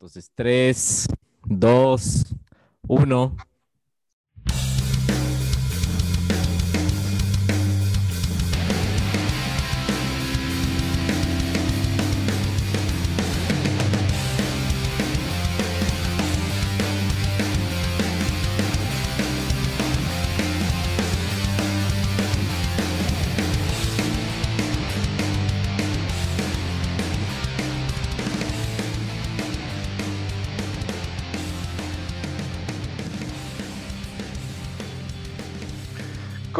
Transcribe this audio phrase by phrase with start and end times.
[0.00, 1.08] Entonces, 3,
[1.44, 2.34] 2,
[2.88, 3.36] 1.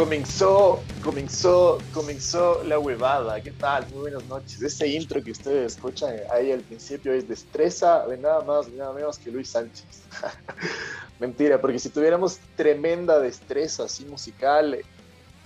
[0.00, 3.38] Comenzó, comenzó, comenzó la huevada.
[3.42, 3.86] ¿Qué tal?
[3.90, 4.62] Muy buenas noches.
[4.62, 8.94] Ese intro que ustedes escuchan ahí al principio es destreza de nada más y nada
[8.94, 9.84] menos que Luis Sánchez.
[11.20, 14.78] Mentira, porque si tuviéramos tremenda destreza así musical,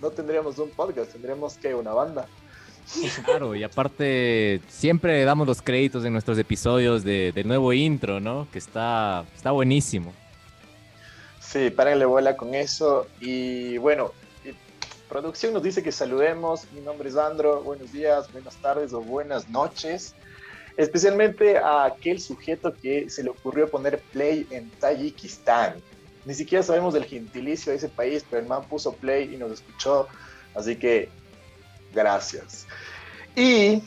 [0.01, 2.29] no tendríamos un podcast, tendríamos que una banda.
[3.25, 8.47] Claro, y aparte siempre damos los créditos en nuestros episodios de, del nuevo intro, ¿no?
[8.53, 10.13] Que está, está buenísimo.
[11.41, 13.09] Sí, párenle bola con eso.
[13.21, 14.13] Y bueno,
[15.15, 16.67] producción nos dice que saludemos.
[16.73, 17.63] Mi nombre es Andro.
[17.63, 20.13] Buenos días, buenas tardes o buenas noches.
[20.77, 25.77] Especialmente a aquel sujeto que se le ocurrió poner play en Tayikistán.
[26.25, 29.53] Ni siquiera sabemos del gentilicio de ese país, pero el man puso play y nos
[29.53, 30.09] escuchó.
[30.53, 31.09] Así que
[31.95, 32.67] gracias.
[33.37, 33.85] Y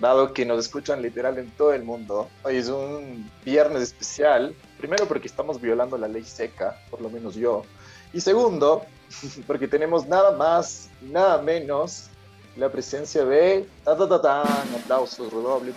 [0.00, 4.54] dado que nos escuchan literal en todo el mundo, hoy es un viernes especial.
[4.78, 7.66] Primero porque estamos violando la ley seca, por lo menos yo.
[8.14, 8.86] Y segundo,
[9.48, 12.08] porque tenemos nada más, nada menos
[12.56, 15.72] la presencia de ta ta ta tan aplausos, redoble,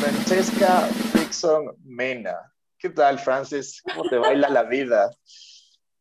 [0.00, 2.34] Francesca Frickson Mena.
[2.78, 3.82] ¿Qué tal, Frances?
[3.82, 5.10] ¿Cómo te baila la vida?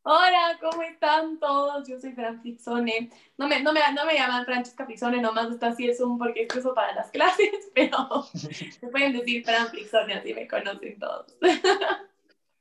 [0.04, 1.86] Hola, ¿cómo están todos?
[1.86, 3.12] Yo soy Fran Fritzone.
[3.38, 6.44] No me, no me, no me llaman Francesca Fritzone, nomás está así es un porque
[6.44, 11.36] es eso para las clases, pero se pueden decir Fran Fritzone, así me conocen todos.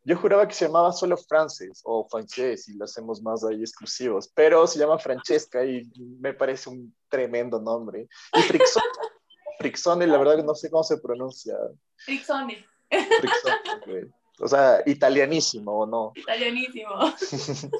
[0.06, 4.28] Yo juraba que se llamaba solo Frances o Frances y lo hacemos más ahí exclusivos,
[4.32, 5.82] pero se llama Francesca y
[6.20, 8.08] me parece un tremendo nombre.
[8.32, 8.86] Y Frixone,
[9.58, 11.56] Frixone la verdad que no sé cómo se pronuncia.
[11.96, 12.64] Frixone.
[12.88, 16.12] Frixone o sea, italianísimo o no.
[16.14, 16.90] Italianísimo.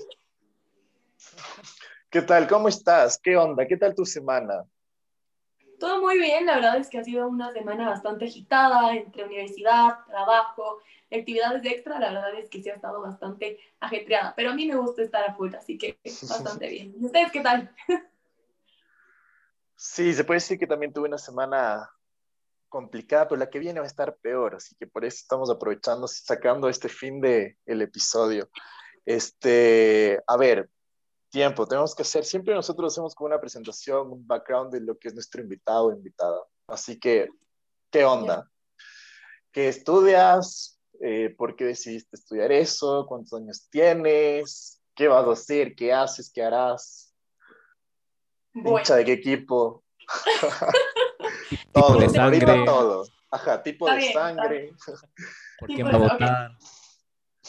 [2.10, 2.48] ¿Qué tal?
[2.48, 3.20] ¿Cómo estás?
[3.22, 3.66] ¿Qué onda?
[3.66, 4.64] ¿Qué tal tu semana?
[5.78, 10.04] Todo muy bien, la verdad es que ha sido una semana bastante agitada entre universidad,
[10.06, 14.66] trabajo, actividades extra, la verdad es que sí ha estado bastante ajetreada, pero a mí
[14.66, 15.98] me gusta estar afuera, así que
[16.28, 16.94] bastante bien.
[16.98, 17.74] ¿Y ustedes qué tal?
[19.74, 21.90] Sí, se puede decir que también tuve una semana
[22.68, 26.08] complicada, pero la que viene va a estar peor, así que por eso estamos aprovechando,
[26.08, 28.48] sacando este fin de el episodio.
[29.04, 30.68] Este, a ver,
[31.36, 35.08] tiempo, tenemos que hacer, siempre nosotros hacemos como una presentación, un background de lo que
[35.08, 36.40] es nuestro invitado o invitada.
[36.66, 37.28] Así que,
[37.90, 38.50] ¿qué onda?
[39.52, 40.80] ¿Qué estudias?
[40.98, 43.04] Eh, ¿Por qué decidiste estudiar eso?
[43.06, 44.80] ¿Cuántos años tienes?
[44.94, 45.74] ¿Qué vas a hacer?
[45.74, 46.32] ¿Qué haces?
[46.32, 47.14] ¿Qué harás?
[48.54, 48.96] Bueno.
[48.96, 49.84] ¿de qué equipo?
[51.72, 52.64] todo, de sangre.
[52.64, 53.06] todo.
[53.30, 54.72] Ajá, tipo de sangre.
[55.58, 56.58] ¿Por qué va a votar?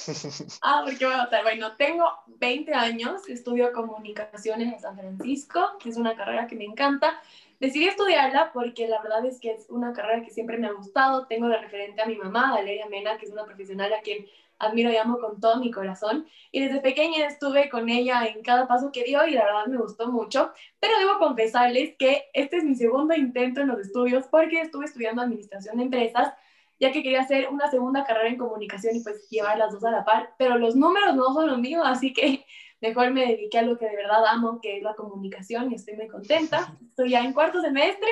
[0.61, 1.43] Ah, ¿por qué voy a votar?
[1.43, 6.65] Bueno, tengo 20 años, estudio comunicaciones en San Francisco, que es una carrera que me
[6.65, 7.19] encanta.
[7.59, 11.25] Decidí estudiarla porque la verdad es que es una carrera que siempre me ha gustado.
[11.27, 14.27] Tengo de referente a mi mamá, Valeria Mena, que es una profesional a quien
[14.59, 16.27] admiro y amo con todo mi corazón.
[16.51, 19.77] Y desde pequeña estuve con ella en cada paso que dio y la verdad me
[19.77, 20.51] gustó mucho.
[20.79, 25.21] Pero debo confesarles que este es mi segundo intento en los estudios porque estuve estudiando
[25.21, 26.33] administración de empresas
[26.79, 29.91] ya que quería hacer una segunda carrera en comunicación y pues llevar las dos a
[29.91, 32.45] la par, pero los números no son los míos, así que
[32.81, 35.95] mejor me dediqué a lo que de verdad amo, que es la comunicación y estoy
[35.95, 36.77] muy contenta.
[36.89, 38.09] Estoy ya en cuarto semestre,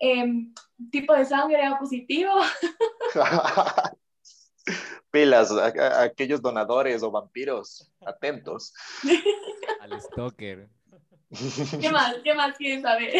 [0.00, 0.26] eh,
[0.90, 2.32] tipo de sangre A positivo.
[5.10, 8.74] Pilas, a, aquellos donadores o vampiros, atentos.
[9.80, 10.68] Al stalker.
[11.80, 12.16] ¿Qué más?
[12.24, 13.12] ¿Qué más quieren saber?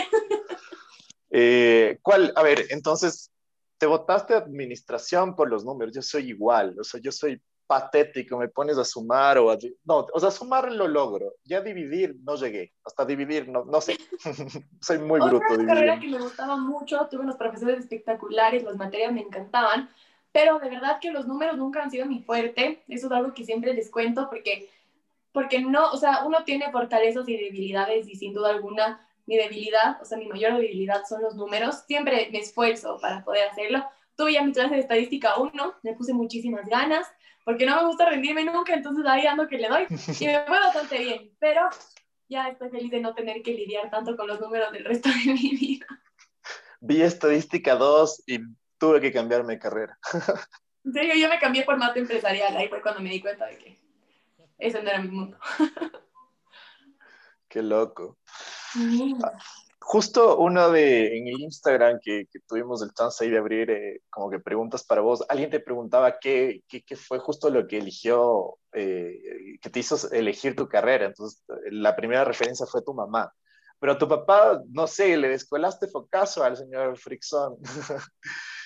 [1.30, 2.32] Eh, ¿Cuál?
[2.36, 3.30] A ver, entonces,
[3.78, 8.48] te votaste administración por los números, yo soy igual, o sea, yo soy patético, me
[8.48, 9.58] pones a sumar o a...
[9.84, 13.96] No, o sea, sumar lo logro, ya dividir no llegué, hasta dividir no, no sé,
[14.80, 15.44] soy muy bruto.
[15.50, 19.88] Otra carrera que me gustaba mucho, tuve unos profesores espectaculares, las materias me encantaban,
[20.32, 23.44] pero de verdad que los números nunca han sido mi fuerte, eso es algo que
[23.44, 24.70] siempre les cuento porque,
[25.32, 30.00] porque no, o sea, uno tiene fortalezas y debilidades y sin duda alguna mi debilidad,
[30.00, 31.84] o sea, mi mayor debilidad son los números.
[31.86, 33.84] Siempre me esfuerzo para poder hacerlo.
[34.16, 37.06] Tuve ya mi clase de estadística 1, me puse muchísimas ganas,
[37.44, 39.86] porque no me gusta rendirme nunca, entonces ahí ando que le doy.
[40.18, 41.68] Y me fue bastante bien, pero
[42.26, 45.34] ya estoy feliz de no tener que lidiar tanto con los números del resto de
[45.34, 45.86] mi vida.
[46.80, 48.38] Vi estadística 2 y
[48.78, 49.98] tuve que cambiarme de carrera.
[50.84, 53.58] En serio, yo me cambié por mate empresarial, ahí fue cuando me di cuenta de
[53.58, 53.78] que
[54.56, 55.36] ese no era mi mundo.
[57.46, 58.16] Qué loco.
[59.80, 64.02] Justo uno de en el Instagram que, que, tuvimos el chance ahí de abrir eh,
[64.10, 67.78] como que preguntas para vos, alguien te preguntaba qué, qué, qué fue justo lo que
[67.78, 71.06] eligió, eh, que te hizo elegir tu carrera.
[71.06, 73.32] Entonces, la primera referencia fue tu mamá.
[73.80, 77.56] Pero tu papá, no sé, le descolaste focazo al señor Frickson.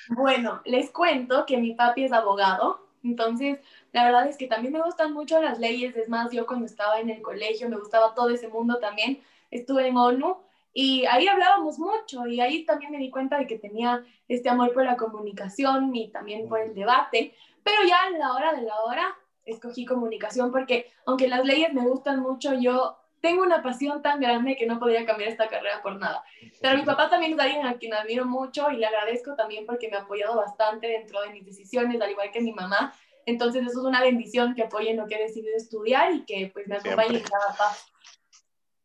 [0.08, 3.60] Bueno, les cuento que mi papi es abogado, entonces
[3.92, 7.00] la verdad es que también me gustan mucho las leyes, es más, yo cuando estaba
[7.00, 9.22] en el colegio me gustaba todo ese mundo también,
[9.52, 10.38] estuve en ONU
[10.74, 14.72] y ahí hablábamos mucho y ahí también me di cuenta de que tenía este amor
[14.72, 18.80] por la comunicación y también por el debate, pero ya a la hora de la
[18.80, 24.20] hora escogí comunicación porque aunque las leyes me gustan mucho, yo tengo una pasión tan
[24.20, 26.24] grande que no podría cambiar esta carrera por nada.
[26.60, 29.88] Pero mi papá también es alguien a quien admiro mucho y le agradezco también porque
[29.88, 32.92] me ha apoyado bastante dentro de mis decisiones, al igual que mi mamá.
[33.24, 36.50] Entonces eso es una bendición que apoye en lo que he decidido estudiar y que
[36.52, 37.91] pues me acompañe en cada paso.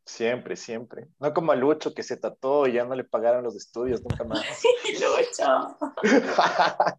[0.08, 1.06] Siempre, siempre.
[1.20, 4.24] No como a Lucho que se tatuó y ya no le pagaron los estudios nunca
[4.24, 4.42] más.
[4.58, 5.78] Sí, Lucho.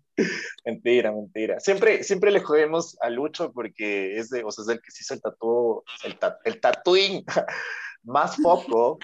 [0.66, 1.58] mentira, mentira.
[1.58, 5.04] Siempre, siempre le jodemos a Lucho porque es de, o sea, es el que se
[5.04, 7.24] hizo el tatuó, el, el tatuín
[8.02, 8.98] más poco,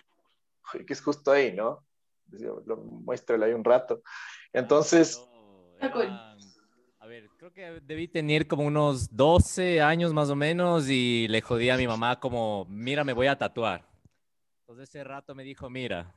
[0.86, 1.82] que es justo ahí, ¿no?
[2.28, 4.02] Lo muéstralo ahí un rato.
[4.52, 5.18] Entonces.
[5.80, 11.40] a ver, creo que debí tener como unos 12 años más o menos y le
[11.40, 13.93] jodí a mi mamá como, mira, me voy a tatuar.
[14.66, 16.14] Entonces ese rato me dijo, mira,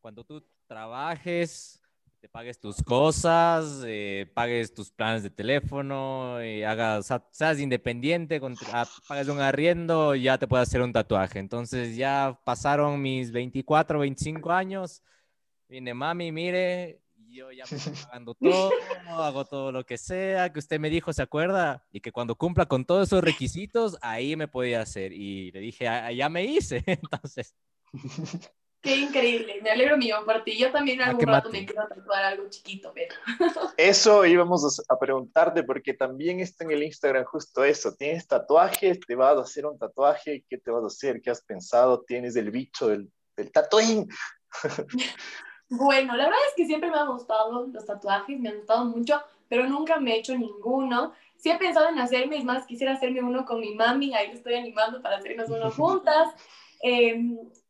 [0.00, 1.80] cuando tú trabajes,
[2.18, 8.56] te pagues tus cosas, eh, pagues tus planes de teléfono, y hagas, seas independiente, con,
[8.72, 11.38] ah, pagues un arriendo, ya te puedes hacer un tatuaje.
[11.38, 15.00] Entonces ya pasaron mis 24, 25 años,
[15.68, 18.72] vine mami, mire, yo ya me estoy pagando todo,
[19.10, 21.86] hago todo lo que sea, que usted me dijo, ¿se acuerda?
[21.92, 25.12] Y que cuando cumpla con todos esos requisitos, ahí me podía hacer.
[25.12, 27.54] Y le dije, ah, ya me hice, entonces...
[28.80, 30.56] Qué increíble, me alegro mío por ti.
[30.56, 33.14] Yo también ah, algún rato me quiero tatuar algo chiquito, pero...
[33.76, 37.94] Eso íbamos a preguntarte porque también está en el Instagram justo eso.
[37.96, 39.00] ¿Tienes tatuajes?
[39.00, 40.44] ¿Te vas a hacer un tatuaje?
[40.48, 41.20] ¿Qué te vas a hacer?
[41.20, 42.04] ¿Qué has pensado?
[42.06, 44.08] ¿Tienes el bicho del, del tatuín?
[45.68, 49.20] Bueno, la verdad es que siempre me han gustado los tatuajes, me han gustado mucho,
[49.48, 51.12] pero nunca me he hecho ninguno.
[51.36, 54.54] Sí he pensado en hacerme, es más, quisiera hacerme uno con mi mami, ahí estoy
[54.54, 56.34] animando para hacernos uno juntas.
[56.82, 57.20] Eh,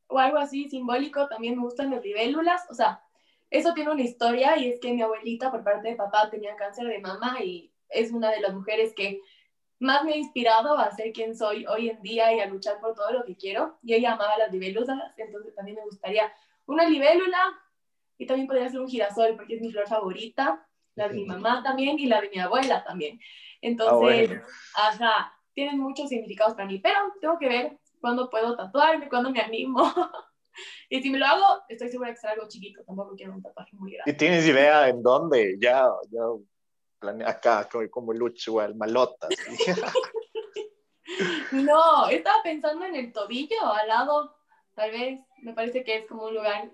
[0.09, 3.03] o algo así simbólico, también me gustan las libélulas, o sea,
[3.51, 6.87] eso tiene una historia y es que mi abuelita por parte de papá tenía cáncer
[6.87, 9.21] de mama y es una de las mujeres que
[9.79, 12.95] más me ha inspirado a ser quien soy hoy en día y a luchar por
[12.95, 13.79] todo lo que quiero.
[13.83, 16.33] Y ella amaba las libélulas, entonces también me gustaría
[16.67, 17.39] una libélula
[18.19, 21.63] y también podría ser un girasol porque es mi flor favorita, la de mi mamá
[21.63, 23.21] también y la de mi abuela también.
[23.61, 24.41] Entonces,
[24.75, 29.33] ah, ajá, tienen muchos significados para mí, pero tengo que ver cuándo puedo tatuarme, cuándo
[29.33, 29.83] me animo.
[30.89, 33.75] y si me lo hago, estoy segura que será algo chiquito, tampoco quiero un tatuaje
[33.75, 34.13] muy grande.
[34.13, 35.57] ¿Y tienes idea en dónde?
[35.59, 36.21] Ya, ya
[37.01, 39.31] planea acá, como, Lucho, igual, malotas.
[41.51, 44.37] no, estaba pensando en el tobillo, al lado,
[44.77, 46.71] tal vez, me parece que es como un lugar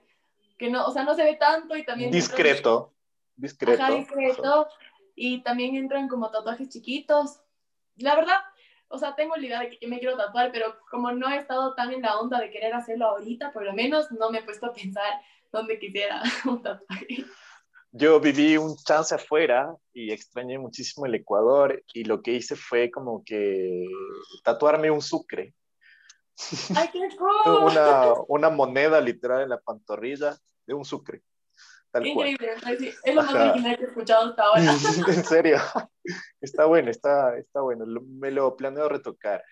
[0.58, 2.10] que no, o sea, no se ve tanto y también...
[2.10, 2.92] Discreto,
[3.36, 3.82] discreto.
[3.82, 4.68] Ajá, discreto.
[5.14, 7.40] Y también entran como tatuajes chiquitos.
[7.96, 8.36] La verdad,
[8.92, 11.74] o sea, tengo la idea de que me quiero tatuar, pero como no he estado
[11.74, 14.66] tan en la onda de querer hacerlo ahorita, por lo menos no me he puesto
[14.66, 15.10] a pensar
[15.50, 17.24] dónde quisiera un tatuaje.
[17.90, 22.90] Yo viví un chance afuera y extrañé muchísimo el Ecuador y lo que hice fue
[22.90, 23.86] como que
[24.44, 25.54] tatuarme un sucre.
[26.76, 27.64] ¡Ay, qué cool!
[27.64, 31.22] Una, una moneda literal en la pantorrilla de un sucre.
[32.00, 32.54] Increíble,
[33.04, 34.62] es lo más original que he escuchado hasta ahora.
[35.08, 35.58] en serio,
[36.40, 39.44] está bueno, está, está bueno, me lo planeo retocar.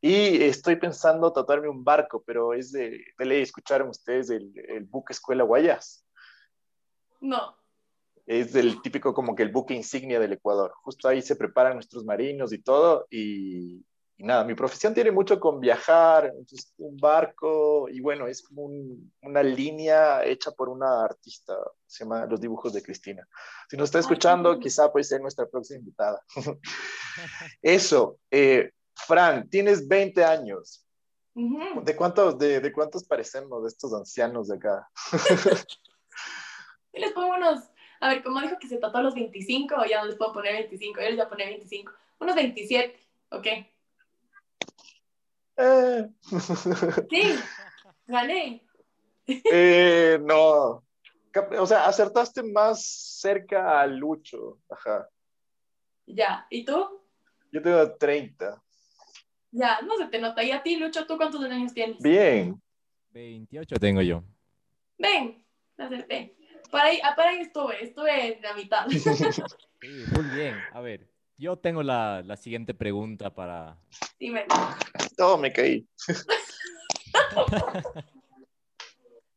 [0.00, 4.84] Y estoy pensando tatuarme un barco, pero es de, de ley, ¿escucharon ustedes el, el
[4.84, 6.06] buque Escuela Guayas?
[7.20, 7.56] No.
[8.26, 10.72] Es el típico como que el buque insignia del Ecuador.
[10.82, 13.84] Justo ahí se preparan nuestros marinos y todo, y,
[14.20, 16.30] y nada, mi profesión tiene mucho con viajar,
[16.76, 18.68] un barco, y bueno, es como
[19.22, 23.26] una línea hecha por una artista, se llama Los Dibujos de Cristina.
[23.70, 26.22] Si nos está escuchando, quizá puede ser nuestra próxima invitada.
[27.62, 30.86] Eso, eh, Fran, tienes 20 años.
[31.32, 34.86] ¿De, cuántos, de, de, cuántos parecemos de estos ancianos de acá?
[36.92, 40.08] les pongo unos, a ver, como dijo que se trató a los 25, ya no
[40.08, 43.00] les puedo poner 25, yo les voy a poner 25, unos 27,
[43.30, 43.46] ¿ok?
[45.60, 46.08] Eh.
[47.10, 47.38] Sí,
[48.06, 48.64] gané.
[49.26, 50.82] Eh, no,
[51.58, 52.84] O sea, acertaste más
[53.20, 54.58] cerca a Lucho.
[54.68, 55.08] Ajá.
[56.06, 57.00] Ya, ¿y tú?
[57.52, 58.60] Yo tengo 30.
[59.52, 60.42] Ya, no se te nota.
[60.42, 61.98] ¿Y a ti, Lucho, tú cuántos años tienes?
[61.98, 62.60] Bien.
[63.10, 64.22] 28 tengo yo.
[64.98, 65.44] Ven,
[65.76, 66.36] acerté.
[66.70, 68.86] Para ahí, ah, para ahí estuve, estuve en la mitad.
[69.82, 70.54] Sí, muy bien.
[70.74, 71.09] A ver,
[71.40, 73.78] yo tengo la, la siguiente pregunta para...
[74.18, 74.44] Dime.
[75.16, 75.86] Todo me caí.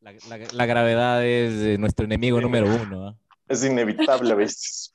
[0.02, 3.08] La, la, la gravedad es eh, nuestro enemigo número uno.
[3.08, 3.16] ¿ah?
[3.48, 4.94] Es inevitable a veces.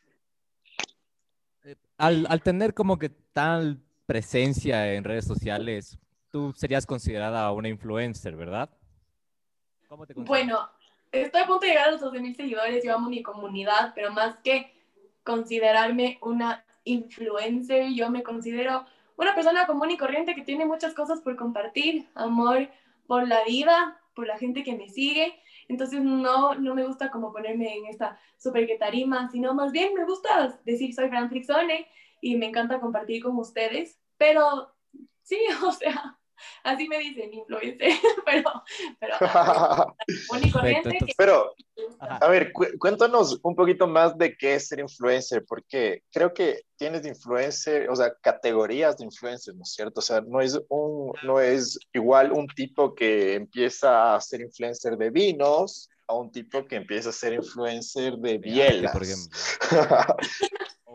[1.97, 5.99] Al, al tener como que tal presencia en redes sociales,
[6.31, 8.69] tú serías considerada una influencer, ¿verdad?
[9.89, 10.13] ¿Cómo te?
[10.13, 10.69] Bueno,
[11.11, 14.37] estoy a punto de llegar a los 12.000 seguidores, yo amo mi comunidad, pero más
[14.45, 14.75] que
[15.25, 18.85] considerarme una influencer, yo me considero
[19.17, 22.69] una persona común y corriente que tiene muchas cosas por compartir, amor
[23.07, 25.35] por la vida, por la gente que me sigue.
[25.69, 30.05] Entonces no, no me gusta como ponerme en esta super tarima, sino más bien me
[30.05, 31.87] gusta decir soy Fran Frixone
[32.21, 34.75] y me encanta compartir con ustedes, pero
[35.23, 36.18] sí, o sea,
[36.65, 37.93] así me dicen influencer,
[38.27, 38.51] pero,
[39.01, 39.15] pero
[40.53, 41.55] Perfecto, que Pero.
[42.01, 42.17] Ajá.
[42.17, 46.63] a ver, cu- cuéntanos un poquito más de qué es ser influencer, porque creo que
[46.77, 50.01] tienes de influencer, o sea, categorías de influencer, ¿no es cierto?
[50.01, 54.97] O sea, no es, un, no es igual un tipo que empieza a ser influencer
[54.97, 58.93] de vinos a un tipo que empieza a ser influencer de bielas.
[58.93, 59.39] por ejemplo.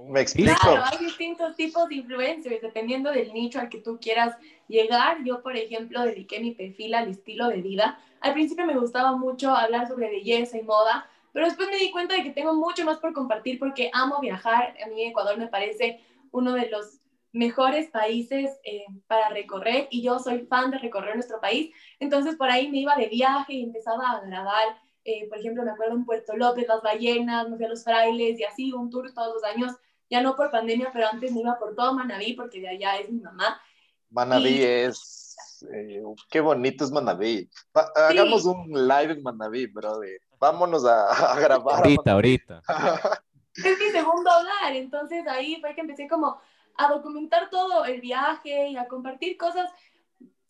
[0.10, 0.60] Me explico.
[0.62, 4.36] Claro, hay distintos tipos de influencers dependiendo del nicho al que tú quieras
[4.68, 5.24] llegar.
[5.24, 8.00] Yo, por ejemplo, dediqué mi perfil al estilo de vida.
[8.20, 12.16] Al principio me gustaba mucho hablar sobre belleza y moda, pero después me di cuenta
[12.16, 14.76] de que tengo mucho más por compartir porque amo viajar.
[14.84, 16.00] A mí Ecuador me parece
[16.32, 17.00] uno de los
[17.32, 21.74] mejores países eh, para recorrer y yo soy fan de recorrer nuestro país.
[22.00, 24.83] Entonces por ahí me iba de viaje y empezaba a grabar.
[25.06, 28.40] Eh, por ejemplo, me acuerdo en Puerto López, las ballenas, me fui a los frailes
[28.40, 29.74] y así, un tour todos los años
[30.10, 33.10] ya no por pandemia, pero antes me iba por todo Manabí porque de allá es
[33.10, 33.60] mi mamá.
[34.12, 35.36] Manaví Y- es.
[35.74, 37.50] eh, qué bonito es Manaví.
[37.76, 40.20] Va- hagamos un live en Manaví, brother.
[40.40, 41.76] Vámonos a, a grabar.
[41.76, 42.62] a Ahorita, ahorita.
[43.56, 46.40] Es mi segundo hogar, entonces ahí fue que empecé como
[46.76, 49.70] a documentar todo el viaje y a compartir cosas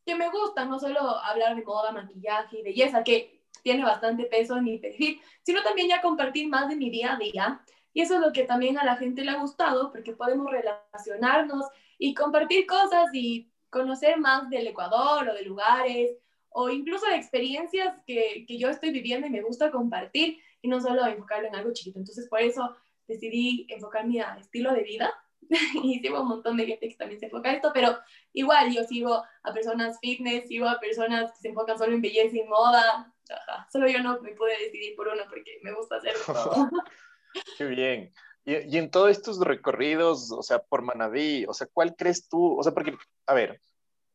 [0.05, 4.57] que me gustan, no solo hablar de moda, maquillaje y belleza, que tiene bastante peso
[4.57, 7.61] en mi perfil, sino también ya compartir más de mi día a día.
[7.93, 11.65] Y eso es lo que también a la gente le ha gustado, porque podemos relacionarnos
[11.97, 16.17] y compartir cosas y conocer más del Ecuador o de lugares,
[16.49, 20.79] o incluso de experiencias que, que yo estoy viviendo y me gusta compartir, y no
[20.81, 21.99] solo enfocarlo en algo chiquito.
[21.99, 22.75] Entonces, por eso
[23.07, 25.13] decidí enfocarme a estilo de vida
[25.83, 27.97] y sigo un montón de gente que también se enfoca a esto, pero
[28.31, 32.37] igual yo sigo a personas fitness, sigo a personas que se enfocan solo en belleza
[32.37, 33.12] y moda.
[33.33, 33.67] Ajá.
[33.71, 36.69] Solo yo no me pude decidir por uno porque me gusta hacer todo.
[37.57, 38.13] Qué bien.
[38.45, 42.59] Y, y en todos estos recorridos, o sea, por Manaví, o sea, ¿cuál crees tú?
[42.59, 43.61] O sea, porque, a ver,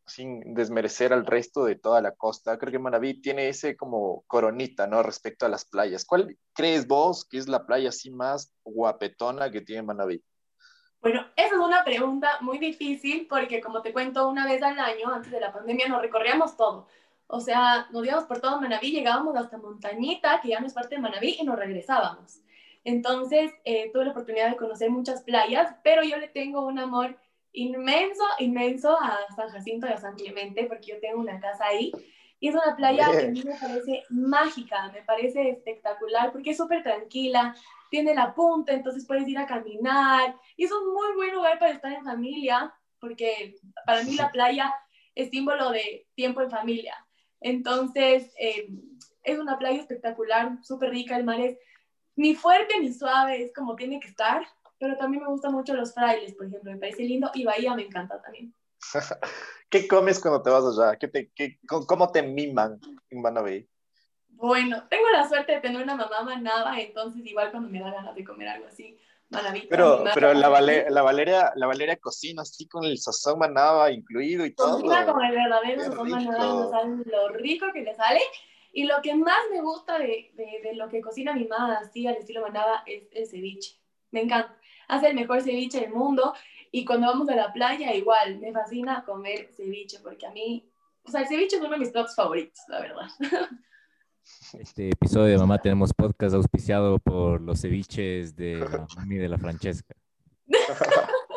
[0.09, 4.87] sin desmerecer al resto de toda la costa, creo que Manaví tiene ese como coronita,
[4.87, 5.03] ¿no?
[5.03, 6.05] Respecto a las playas.
[6.05, 10.23] ¿Cuál crees vos que es la playa así más guapetona que tiene Manaví?
[11.01, 15.09] Bueno, esa es una pregunta muy difícil porque como te cuento, una vez al año,
[15.13, 16.89] antes de la pandemia, nos recorríamos todo.
[17.31, 20.95] O sea, nos íbamos por todo Manabí, llegábamos hasta Montañita, que ya no es parte
[20.95, 22.41] de Manabí, y nos regresábamos.
[22.85, 27.19] Entonces, eh, tuve la oportunidad de conocer muchas playas, pero yo le tengo un amor
[27.53, 31.93] inmenso, inmenso a San Jacinto y a San Clemente, porque yo tengo una casa ahí.
[32.41, 36.57] Y es una playa que a mí me parece mágica, me parece espectacular, porque es
[36.57, 37.55] súper tranquila,
[37.91, 40.35] tiene la punta, entonces puedes ir a caminar.
[40.57, 44.73] Y es un muy buen lugar para estar en familia, porque para mí la playa
[45.15, 46.95] es símbolo de tiempo en familia.
[47.41, 48.69] Entonces, eh,
[49.23, 51.59] es una playa espectacular, súper rica, el mar es
[52.17, 54.47] ni fuerte ni suave, es como tiene que estar,
[54.79, 57.83] pero también me gustan mucho los frailes, por ejemplo, me parece lindo, y Bahía me
[57.83, 58.55] encanta también.
[59.71, 60.97] ¿Qué comes cuando te vas allá?
[60.97, 62.81] ¿Qué te, qué, ¿Cómo te miman
[63.11, 63.69] en Manaví?
[64.29, 68.15] Bueno, tengo la suerte de tener una mamá manada, entonces igual cuando me da ganas
[68.15, 68.97] de comer algo así,
[69.69, 73.91] Pero, madre- pero la, Vale- la, Valeria, la Valeria cocina así con el sazón manaba
[73.91, 74.77] incluido y todo.
[74.77, 78.21] Cocina como el verdadero sazón saben lo rico que le sale.
[78.73, 82.07] Y lo que más me gusta de, de, de lo que cocina mi mamá así
[82.07, 83.77] al estilo manada es el ceviche.
[84.11, 84.57] Me encanta.
[84.89, 86.35] Hace el mejor ceviche del mundo.
[86.71, 90.71] Y cuando vamos a la playa, igual, me fascina comer ceviche, porque a mí,
[91.03, 93.07] o sea, el ceviche es uno de mis platos favoritos, la verdad.
[94.59, 99.39] Este episodio de Mamá Tenemos Podcast auspiciado por los ceviches de la mami de la
[99.39, 99.95] Francesca.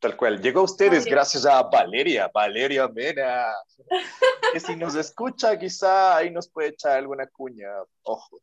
[0.00, 0.40] Tal cual.
[0.40, 3.46] Llegó a ustedes gracias a Valeria, Valeria Mena.
[4.52, 7.68] Que si nos escucha, quizá ahí nos puede echar alguna cuña.
[8.02, 8.40] Ojo.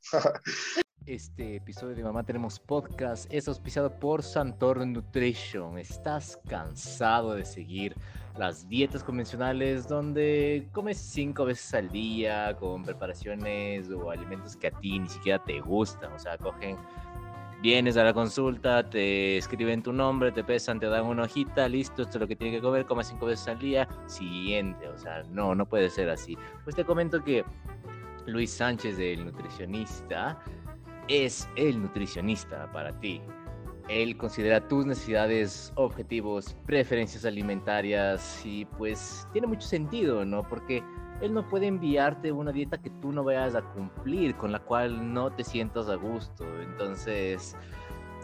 [1.07, 5.79] Este episodio de Mamá Tenemos Podcast es auspiciado por Santor Nutrition.
[5.79, 7.95] ¿Estás cansado de seguir
[8.37, 14.71] las dietas convencionales donde comes cinco veces al día con preparaciones o alimentos que a
[14.71, 16.11] ti ni siquiera te gustan?
[16.13, 16.77] O sea, cogen
[17.61, 22.03] vienes a la consulta, te escriben tu nombre, te pesan, te dan una hojita, listo,
[22.03, 25.23] esto es lo que tiene que comer, come cinco veces al día, siguiente, o sea,
[25.31, 26.37] no, no puede ser así.
[26.63, 27.43] Pues te comento que
[28.27, 30.39] Luis Sánchez, el nutricionista,
[31.07, 33.21] es el nutricionista para ti.
[33.87, 40.41] Él considera tus necesidades, objetivos, preferencias alimentarias y pues tiene mucho sentido, ¿no?
[40.43, 40.83] Porque
[41.21, 45.13] él no puede enviarte una dieta que tú no vayas a cumplir, con la cual
[45.13, 46.45] no te sientas a gusto.
[46.61, 47.55] Entonces,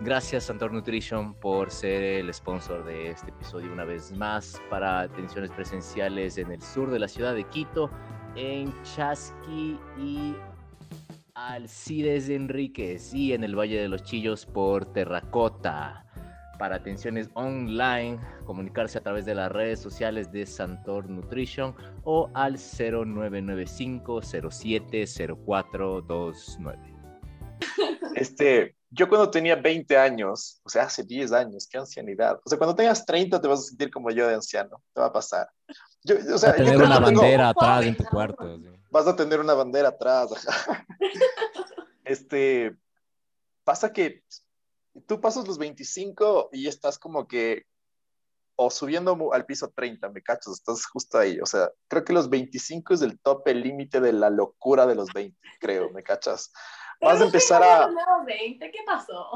[0.02, 5.52] gracias Santor Nutrition por ser el sponsor de este episodio una vez más para atenciones
[5.52, 7.90] presenciales en el sur de la ciudad de Quito,
[8.36, 10.36] en Chasqui y
[11.48, 16.06] Alcides Enríquez y en el Valle de los Chillos por Terracota
[16.60, 22.60] para atenciones online, comunicarse a través de las redes sociales de Santor Nutrition o al
[22.60, 26.80] 0995 070429.
[28.14, 32.40] Este, yo cuando tenía 20 años, o sea, hace 10 años, qué ancianidad.
[32.46, 35.08] O sea, cuando tengas 30 te vas a sentir como yo de anciano, te va
[35.08, 35.50] a pasar.
[36.04, 38.60] Yo, o sea, vas a tener una bandera atrás en tu cuarto.
[38.92, 40.30] Vas a tener una bandera atrás.
[42.04, 42.76] Este,
[43.64, 44.24] pasa que
[45.06, 47.68] tú pasas los 25 y estás como que
[48.56, 51.40] o subiendo al piso 30, me cachas, estás justo ahí.
[51.40, 54.96] O sea, creo que los 25 es el tope, el límite de la locura de
[54.96, 56.52] los 20, creo, me cachas.
[57.02, 57.90] Vas a empezar a...
[58.24, 59.28] 20, ¿Qué pasó?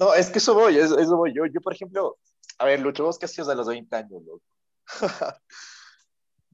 [0.00, 1.34] No, es que eso voy, eso, voy.
[1.34, 2.16] Yo, yo, por ejemplo,
[2.58, 4.42] a ver, Lucho, ¿vos qué hacías a los 20 años, loco?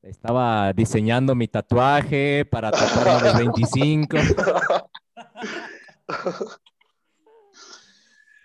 [0.02, 4.16] Estaba diseñando mi tatuaje para tatuar a los 25.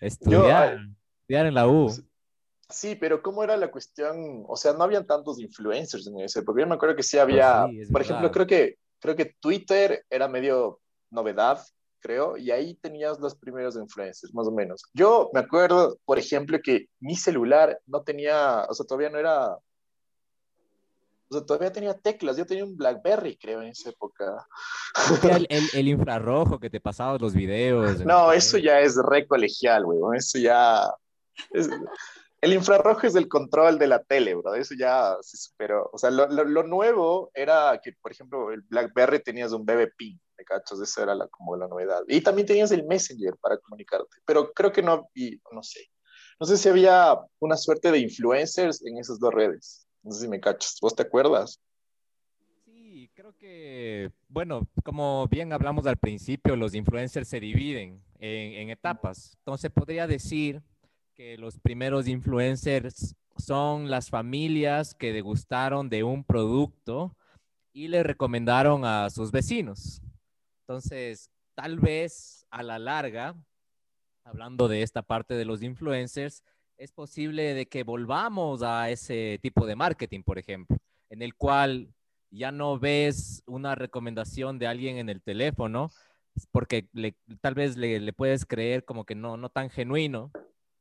[0.02, 0.80] Estudiar,
[1.22, 1.90] estudiar en la U.
[2.70, 4.44] Sí, pero ¿cómo era la cuestión?
[4.48, 7.66] O sea, no habían tantos influencers en ese, porque yo me acuerdo que sí había,
[7.66, 11.64] pues por ejemplo, creo que, creo que Twitter era medio novedad,
[12.00, 14.84] creo, y ahí tenías los primeros influencers, más o menos.
[14.94, 19.58] Yo me acuerdo, por ejemplo, que mi celular no tenía, o sea, todavía no era
[21.34, 22.38] o sea, todavía tenía teclas.
[22.38, 24.46] Yo tenía un Blackberry, creo, en esa época.
[25.50, 28.00] El, el, infrarrojo que te pasaba los videos.
[28.06, 30.18] No, eso ya es re colegial, güey.
[30.18, 30.90] Eso ya.
[32.42, 34.54] El infrarrojo es el control de la tele, bro.
[34.54, 35.90] Eso ya se superó.
[35.94, 40.20] O sea, lo, lo, nuevo era que, por ejemplo, el BlackBerry tenías un BB Pin,
[40.38, 40.82] ¿me cachos?
[40.82, 42.02] Eso era la, como la novedad.
[42.08, 44.18] Y también tenías el Messenger para comunicarte.
[44.26, 45.90] Pero creo que no, y, no sé.
[46.40, 49.88] No sé si había una suerte de influencers en esas dos redes.
[50.04, 50.78] No sé si me cachas.
[50.82, 51.60] ¿Vos te acuerdas?
[52.66, 59.36] Sí, creo que, bueno, como bien hablamos al principio, los influencers se dividen en, etapas.
[59.40, 60.62] Entonces podría decir
[61.16, 67.16] que los primeros influencers son las familias que degustaron de un producto
[67.72, 70.02] y le recomendaron a sus vecinos.
[70.62, 73.36] Entonces, tal vez a la larga,
[74.24, 76.44] hablando de esta parte de los influencers,
[76.78, 80.78] es posible de que volvamos a ese tipo de marketing, por ejemplo,
[81.10, 81.94] en el cual
[82.32, 85.92] ya no ves una recomendación de alguien en el teléfono,
[86.52, 86.88] porque
[87.42, 90.32] tal vez le, puedes creer como que no, no tan genuino,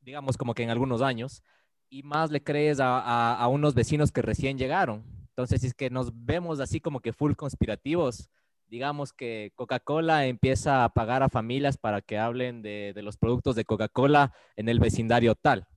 [0.01, 1.43] digamos como que en algunos años,
[1.89, 5.03] y más le crees a, unos vecinos que recién llegaron.
[5.29, 8.29] Entonces, si es que nos vemos así como que full conspirativos,
[8.67, 13.65] digamos que Coca-Cola empieza a pagar a familias para que hablen de los productos de
[13.65, 15.67] Coca-Cola en el vecindario tal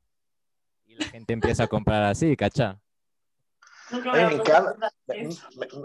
[0.98, 2.80] la gente empieza a comprar así, ¿cacha?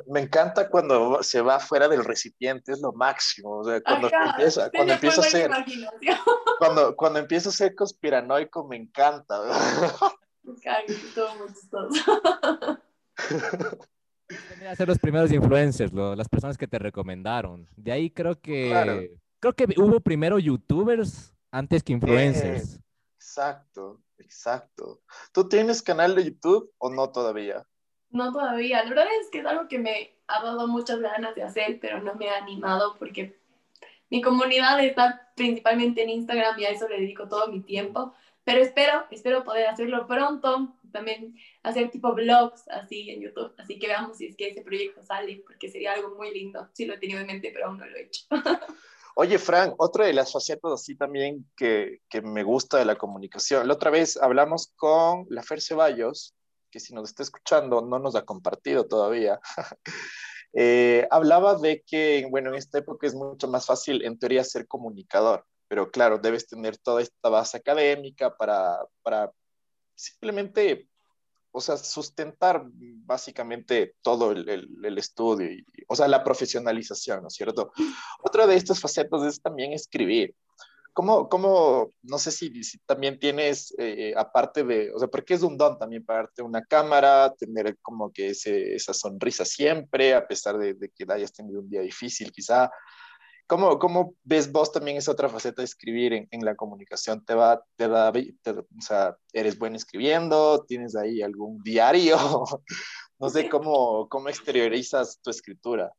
[0.08, 3.60] me, encanta, cuando se va fuera del recipiente, es lo máximo.
[3.60, 5.52] O sea, cuando empieza, cuando empieza a ser,
[6.58, 9.40] cuando, cuando empieza a ser conspiranoico, me encanta.
[14.68, 17.68] a ser los primeros influencers, las personas que te recomendaron.
[17.76, 22.80] De ahí creo que creo que hubo primero youtubers antes que influencers.
[23.16, 24.02] exacto.
[24.32, 25.02] Exacto.
[25.34, 27.68] ¿Tú tienes canal de YouTube o no todavía?
[28.12, 28.82] No todavía.
[28.84, 32.02] La verdad es que es algo que me ha dado muchas ganas de hacer, pero
[32.02, 33.38] no me ha animado porque
[34.10, 38.14] mi comunidad está principalmente en Instagram y a eso le dedico todo mi tiempo.
[38.46, 40.78] Pero espero, espero poder hacerlo pronto.
[40.94, 43.54] También hacer tipo vlogs así en YouTube.
[43.58, 46.70] Así que veamos si es que ese proyecto sale, porque sería algo muy lindo.
[46.72, 48.26] Sí lo he tenido en mente, pero aún no lo he hecho.
[49.16, 53.68] Oye, Frank, otra de las facetas así también que, que, me gusta de la comunicación.
[53.68, 56.34] La otra vez hablamos con la Fer Ceballos,
[56.72, 59.40] que si nos está escuchando no nos ha compartido todavía.
[60.54, 64.68] eh, hablaba de que, bueno, en esta época es mucho más fácil en teoría ser
[64.68, 69.32] comunicador, pero claro, debes tener toda esta base académica para, para
[69.96, 70.88] simplemente
[71.52, 72.64] o sea, sustentar
[73.06, 77.72] básicamente todo el, el, estudio, y, o sea, la profesionalización, ¿no es cierto?
[78.24, 80.34] Otra de estas facetas es también escribir.
[80.94, 85.42] ¿Cómo, cómo no sé si, si también tienes, eh, aparte de, o sea, porque es
[85.42, 90.58] un don también pagarte una cámara, tener como que ese, esa sonrisa siempre, a pesar
[90.58, 92.70] de, de que hayas tenido un día difícil quizá,
[93.52, 97.26] ¿Cómo, ¿Cómo, ves vos también esa otra faceta de escribir en, la comunicación?
[97.26, 100.64] ¿Te va, te da, o sea, eres bueno escribiendo?
[100.64, 102.16] ¿Tienes ahí algún diario?
[103.20, 105.92] no sé cómo, cómo exteriorizas tu escritura.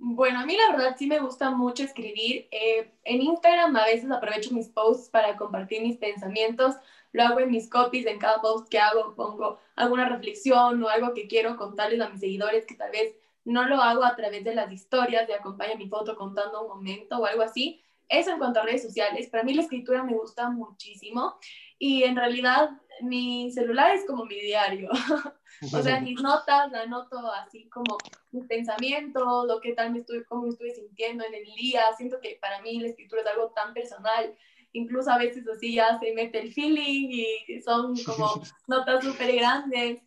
[0.00, 2.48] Bueno, a mí la verdad sí me gusta mucho escribir.
[2.50, 6.74] Eh, en Instagram a veces aprovecho mis posts para compartir mis pensamientos.
[7.12, 11.14] Lo hago en mis copies, en cada post que hago pongo alguna reflexión o algo
[11.14, 14.54] que quiero contarles a mis seguidores que tal vez no lo hago a través de
[14.54, 17.82] las historias de acompaña mi foto contando un momento o algo así.
[18.08, 19.28] Eso en cuanto a redes sociales.
[19.28, 21.38] Para mí la escritura me gusta muchísimo
[21.78, 22.70] y en realidad
[23.02, 24.90] mi celular es como mi diario.
[25.72, 27.96] o sea, mis notas anoto así como
[28.32, 31.82] mis pensamientos, lo que tal me estoy, cómo me estoy sintiendo en el día.
[31.96, 34.36] Siento que para mí la escritura es algo tan personal.
[34.72, 38.28] Incluso a veces así ya se mete el feeling y son como
[38.68, 40.02] notas súper grandes.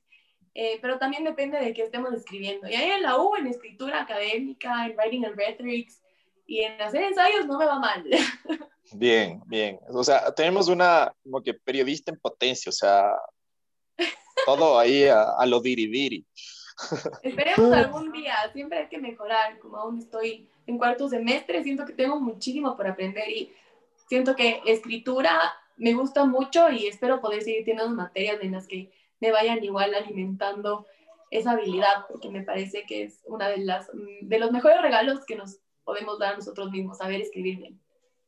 [0.56, 2.68] Eh, pero también depende de qué estemos escribiendo.
[2.68, 6.02] Y ahí en la U, en escritura académica, en writing and rhetorics
[6.46, 8.04] y en hacer ensayos no me va mal.
[8.96, 9.80] Bien, bien.
[9.90, 13.14] O sea, tenemos una como que periodista en potencia, o sea,
[14.46, 16.24] todo ahí a, a lo diriviri.
[17.24, 21.94] Esperemos algún día, siempre hay que mejorar, como aún estoy en cuarto semestre, siento que
[21.94, 23.54] tengo muchísimo por aprender y
[24.08, 25.40] siento que escritura
[25.78, 28.92] me gusta mucho y espero poder seguir teniendo materias en las que
[29.24, 30.86] me vayan igual alimentando
[31.32, 33.88] esa habilidad, porque me parece que es una de las
[34.22, 37.80] de los mejores regalos que nos podemos dar a nosotros mismos, saber escribir bien.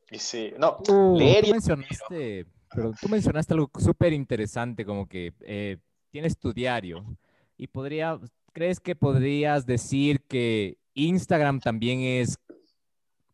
[0.10, 0.78] Y sí, no,
[1.18, 5.78] leer tú mencionaste, pero tú mencionaste algo súper interesante, como que eh,
[6.12, 7.04] tienes tu diario
[7.58, 8.18] y podría,
[8.54, 12.38] ¿crees que podrías decir que Instagram también es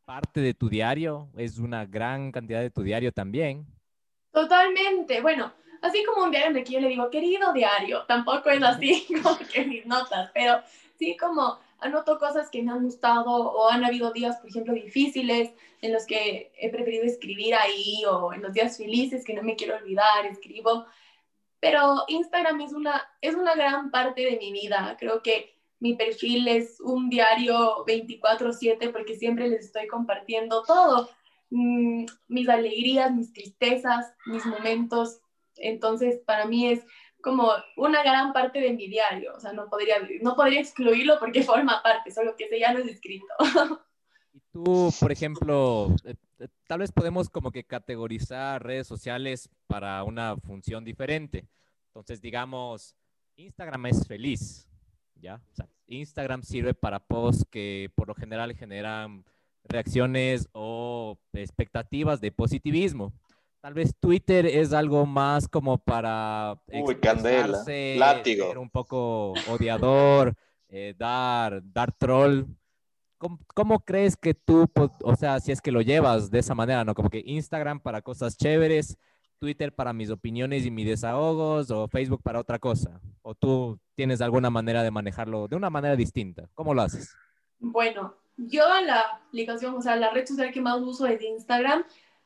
[0.04, 1.30] parte de tu diario?
[1.38, 3.68] ¿Es una gran cantidad de tu diario también?
[4.32, 5.22] Totalmente.
[5.22, 8.64] Bueno, así como un diario en el que yo le digo, querido diario, tampoco es
[8.64, 10.62] así como que mis notas, pero
[10.98, 15.52] sí como anoto cosas que me han gustado o han habido días, por ejemplo, difíciles
[15.82, 19.56] en los que he preferido escribir ahí o en los días felices que no me
[19.56, 20.86] quiero olvidar, escribo.
[21.60, 24.96] Pero Instagram es una, es una gran parte de mi vida.
[25.00, 31.10] Creo que mi perfil es un diario 24/7 porque siempre les estoy compartiendo todo.
[31.50, 35.20] Mm, mis alegrías, mis tristezas, mis momentos
[35.58, 36.86] entonces, para mí es
[37.22, 41.44] como una gran parte de mi diario, o sea, no podría, no podría excluirlo porque
[41.44, 43.26] forma parte, solo que ese ya no es escrito.
[44.34, 50.02] Y tú, por ejemplo, eh, eh, tal vez podemos como que categorizar redes sociales para
[50.06, 51.50] una función diferente.
[51.88, 52.96] Entonces, digamos,
[53.36, 54.70] Instagram es feliz,
[55.16, 55.42] ¿ya?
[55.52, 59.26] O sea, Instagram sirve para posts que por lo general generan
[59.66, 63.14] reacciones o expectativas de positivismo.
[63.62, 67.64] Tal vez Twitter es algo más como para Uy, candela,
[67.96, 68.48] látigo.
[68.48, 70.34] ser un poco odiador,
[70.68, 72.46] eh, dar, dar troll.
[73.20, 74.68] ¿Cómo, crees que tú,
[75.04, 76.96] o sea, si es que lo llevas de esa manera, ¿no?
[76.96, 78.98] Como que Instagram para cosas chéveres,
[79.38, 83.00] Twitter para mis opiniones y mis desahogos, o Facebook para otra cosa?
[83.22, 86.50] ¿O tú tienes alguna manera de manejarlo de una manera distinta?
[86.56, 87.16] ¿Cómo lo haces?
[87.60, 91.84] Bueno, yo la aplicación, o sea, la red social que más uso es Instagram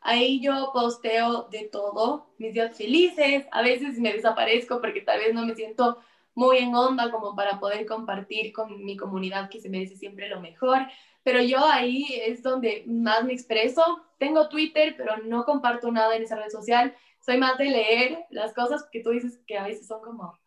[0.08, 5.34] Ahí yo posteo de todo, mis días felices, a veces me desaparezco porque tal vez
[5.34, 5.98] no me siento
[6.36, 10.40] muy en onda como para poder compartir con mi comunidad que se merece siempre lo
[10.42, 10.78] mejor,
[11.24, 13.82] pero yo ahí es donde más me expreso.
[14.20, 16.96] Tengo Twitter, pero no comparto nada en esa red social.
[17.20, 20.38] Soy más de leer las cosas que tú dices que a veces son como,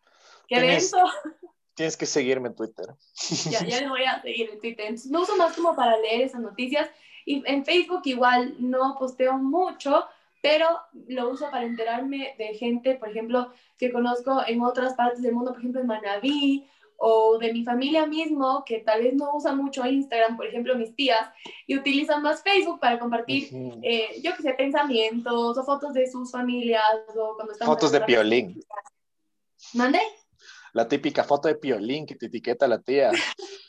[0.47, 0.95] ¿qué tienes,
[1.73, 2.85] Tienes que seguirme en Twitter.
[3.51, 4.95] Ya, ya le voy a seguir en Twitter.
[5.09, 6.89] no uso más como para leer esas noticias
[7.29, 10.03] y en Facebook igual no posteo mucho,
[10.41, 10.65] pero
[11.09, 15.51] lo uso para enterarme de gente, por ejemplo, que conozco en otras partes del mundo,
[15.51, 19.85] por ejemplo en Manabí, o de mi familia mismo, que tal vez no usa mucho
[19.85, 21.29] Instagram, por ejemplo mis tías,
[21.67, 23.49] y utilizan más Facebook para compartir,
[23.83, 26.83] eh, yo qué sé, pensamientos o fotos de sus familias,
[27.15, 27.67] o cuando están...
[27.67, 28.59] Fotos de piolín.
[29.75, 29.99] ¿Mande?
[30.73, 33.11] La típica foto de piolín que te etiqueta la tía.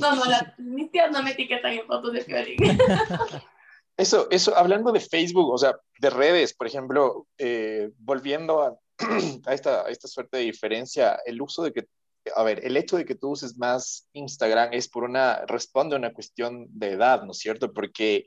[0.00, 0.22] No, no,
[0.58, 2.58] mis tías no me etiquetan en fotos de violín.
[3.96, 8.74] Eso, eso, hablando de Facebook, o sea, de redes, por ejemplo, eh, volviendo a,
[9.44, 11.86] a, esta, a esta suerte de diferencia, el uso de que,
[12.34, 15.98] a ver, el hecho de que tú uses más Instagram es por una, responde a
[15.98, 17.74] una cuestión de edad, ¿no es cierto?
[17.74, 18.24] Porque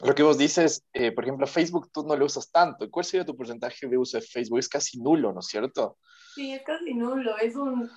[0.00, 2.90] lo que vos dices, eh, por ejemplo, Facebook tú no lo usas tanto.
[2.90, 4.58] ¿Cuál sería tu porcentaje de uso de Facebook?
[4.58, 5.98] Es casi nulo, ¿no es cierto?
[6.34, 7.88] Sí, es casi nulo, es un,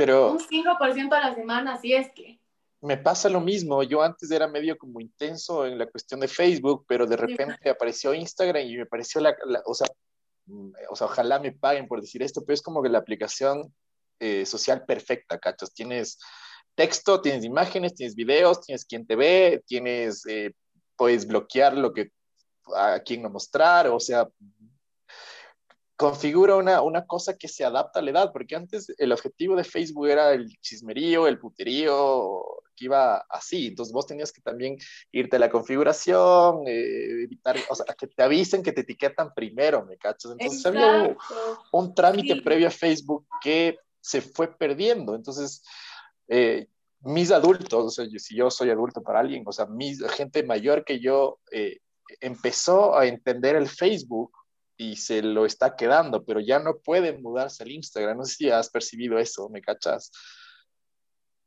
[0.00, 2.40] Pero, un 5% a la semana, si es que.
[2.80, 3.82] me pasa lo mismo.
[3.82, 8.14] Yo antes era medio como intenso en la cuestión de Facebook, pero de repente apareció
[8.14, 9.86] Instagram y me pareció la, la- o sea,
[10.46, 13.74] mm, o sea, ojalá me paguen por decir esto, pero es como que la aplicación
[14.18, 15.74] eh, social perfecta, ¿cachas?
[15.74, 16.18] Tienes
[16.74, 20.52] texto, tienes imágenes, tienes videos, tienes quien te ve, tienes, eh,
[20.96, 22.10] puedes bloquear lo que
[22.74, 24.26] a quién no mostrar, o sea,
[26.00, 29.64] configura una, una cosa que se adapta a la edad, porque antes el objetivo de
[29.64, 32.42] Facebook era el chismerío, el puterío,
[32.74, 34.78] que iba así, entonces vos tenías que también
[35.12, 39.84] irte a la configuración, eh, evitar, o sea, que te avisen que te etiquetan primero,
[39.84, 40.32] ¿me cachas?
[40.32, 41.62] Entonces había un, Exacto.
[41.72, 42.40] un trámite Sí.
[42.40, 45.62] previo a Facebook que se fue perdiendo, entonces...
[46.28, 46.66] eh,
[47.02, 50.84] mis adultos, o sea, si yo soy adulto para alguien, o sea, mi gente mayor
[50.84, 51.78] que yo eh,
[52.20, 54.30] empezó a entender el Facebook
[54.80, 58.16] y se lo está quedando, pero ya no pueden mudarse al Instagram.
[58.16, 60.10] No sé si has percibido eso, ¿me cachas?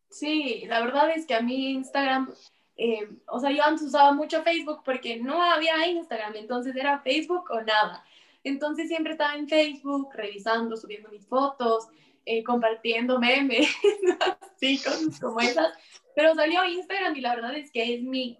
[0.07, 2.31] Sí, la verdad es que a mí Instagram,
[2.77, 7.45] eh, o sea, yo antes usaba mucho Facebook porque no había Instagram, entonces era Facebook
[7.49, 8.05] o nada.
[8.43, 11.87] Entonces siempre estaba en Facebook revisando, subiendo mis fotos,
[12.27, 13.67] eh, compartiendo memes,
[14.55, 15.75] así, cosas como esas.
[16.15, 18.37] Pero salió Instagram y la verdad es que es mi,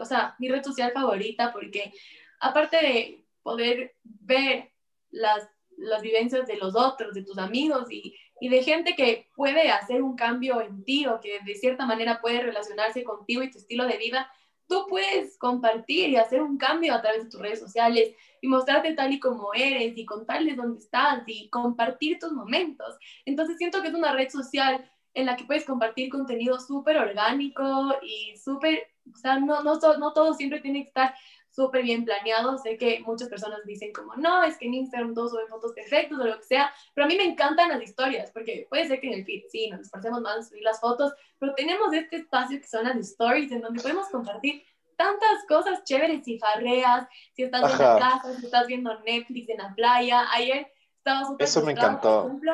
[0.00, 1.92] o sea, mi red social favorita porque
[2.40, 4.72] aparte de poder ver
[5.10, 9.70] las, las vivencias de los otros, de tus amigos y y de gente que puede
[9.70, 13.58] hacer un cambio en ti o que de cierta manera puede relacionarse contigo y tu
[13.58, 14.30] estilo de vida,
[14.68, 18.92] tú puedes compartir y hacer un cambio a través de tus redes sociales y mostrarte
[18.94, 22.96] tal y como eres y contarles dónde estás y compartir tus momentos.
[23.24, 27.94] Entonces siento que es una red social en la que puedes compartir contenido súper orgánico
[28.02, 31.14] y súper, o sea, no, no, no todo siempre tiene que estar
[31.54, 32.58] súper bien planeado.
[32.58, 36.18] Sé que muchas personas dicen como, no, es que en Instagram todos suben fotos perfectas
[36.18, 39.08] o lo que sea, pero a mí me encantan las historias, porque puede ser que
[39.08, 42.66] en el feed sí nos esforcemos más subir las fotos, pero tenemos este espacio que
[42.66, 44.64] son las stories, en donde podemos compartir
[44.96, 49.58] tantas cosas chéveres y farreas, si estás en la casa, si estás viendo Netflix en
[49.58, 50.24] la playa.
[50.32, 52.22] Ayer estaba súper Eso me encantó.
[52.22, 52.52] Por ejemplo,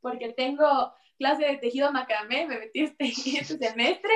[0.00, 3.04] porque tengo clase de tejido macramé, me metí este,
[3.40, 4.12] este semestre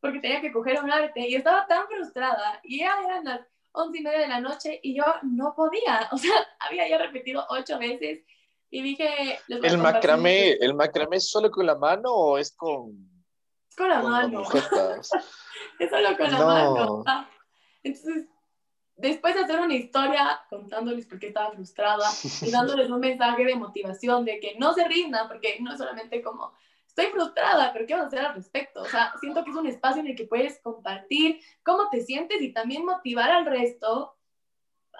[0.00, 3.40] porque tenía que coger un arte y estaba tan frustrada y ya eran las
[3.76, 7.44] once y media de la noche y yo no podía, o sea, había ya repetido
[7.48, 8.24] ocho veces
[8.70, 9.38] y dije...
[9.48, 13.08] ¿El macramé, el macramé es solo con la mano o es con,
[13.70, 14.42] Es con la con mano,
[15.78, 16.46] es solo con la No.
[16.46, 17.02] mano.
[17.06, 17.30] Ah,
[17.84, 18.26] Entonces,
[18.96, 22.08] después de hacer una historia contándoles por qué estaba frustrada
[22.42, 26.20] y dándoles un mensaje de motivación, de que no se rindan, porque no es solamente
[26.22, 26.52] como,
[26.96, 28.80] estoy frustrada, pero ¿qué vas a hacer al respecto?
[28.80, 32.40] O sea, siento que es un espacio en el que puedes compartir cómo te sientes
[32.40, 34.16] y también motivar al resto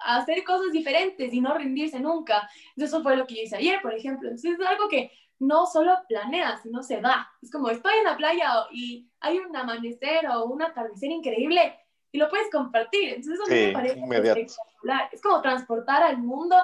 [0.02, 2.48] a hacer cosas diferentes y no rendirse nunca.
[2.68, 4.28] Entonces, eso fue lo que yo hice ayer, por ejemplo.
[4.28, 7.30] Entonces, es algo que no solo planeas, sino se da.
[7.40, 11.78] Es como, estoy en la playa y hay un amanecer o un atardecer increíble
[12.12, 13.14] y lo puedes compartir.
[13.14, 15.08] Entonces, eso Sí, me parece espectacular.
[15.12, 16.56] Es como transportar al mundo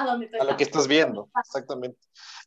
[0.00, 1.98] a donde tú A lo que estás viendo, exactamente.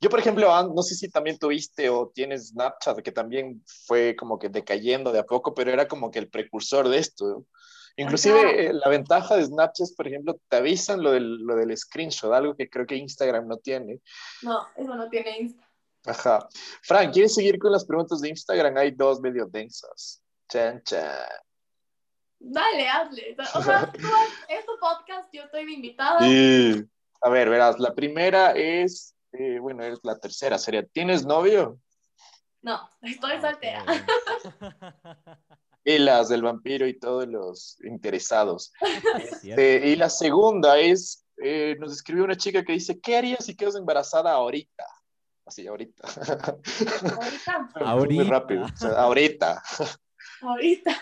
[0.01, 4.39] Yo, por ejemplo, no sé si también tuviste o tienes Snapchat, que también fue como
[4.39, 7.45] que decayendo de a poco, pero era como que el precursor de esto.
[7.95, 8.49] Inclusive Ajá.
[8.49, 12.55] eh, la ventaja de Snapchat por ejemplo, te avisan lo del, lo del screenshot, algo
[12.55, 14.01] que creo que Instagram no tiene.
[14.41, 15.69] No, eso no tiene Insta.
[16.05, 16.47] Ajá.
[16.81, 18.75] Frank, ¿quieres seguir con las preguntas de Instagram?
[18.77, 20.21] Hay dos medio densas.
[20.49, 21.29] Chan, chan.
[22.39, 23.35] Dale, hazle.
[23.55, 24.07] O sea, tú
[24.49, 26.19] es tu podcast, yo estoy invitada.
[26.19, 26.83] Sí.
[27.23, 31.79] A ver, verás, la primera es, eh, bueno, es la tercera, sería, ¿tienes novio?
[32.61, 33.85] No, estoy soltera.
[35.85, 38.71] Y las del vampiro y todos los interesados.
[39.19, 39.61] Es cierto.
[39.61, 43.53] Eh, y la segunda es, eh, nos escribió una chica que dice, ¿qué harías si
[43.57, 44.85] quedas embarazada ahorita?
[45.45, 46.07] Así, ahorita.
[47.17, 48.23] Ahorita, Muy Ahorita.
[48.23, 48.63] rápido.
[48.63, 49.61] O sea, ahorita.
[50.41, 50.95] ahorita.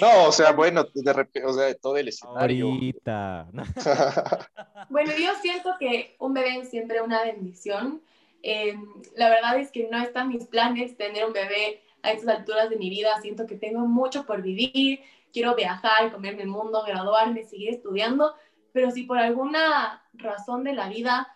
[0.00, 2.66] No, o sea, bueno, de repente, o sea, todo el escenario.
[2.66, 3.48] Ahorita.
[4.90, 8.00] Bueno, yo siento que un bebé es siempre una bendición.
[8.42, 8.74] Eh,
[9.16, 12.70] la verdad es que no está en mis planes tener un bebé a estas alturas
[12.70, 13.20] de mi vida.
[13.20, 15.00] Siento que tengo mucho por vivir.
[15.30, 18.34] Quiero viajar, comerme el mundo, graduarme, seguir estudiando.
[18.72, 21.28] Pero si por alguna razón de la vida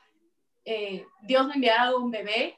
[0.65, 2.57] eh, Dios me enviara un bebé,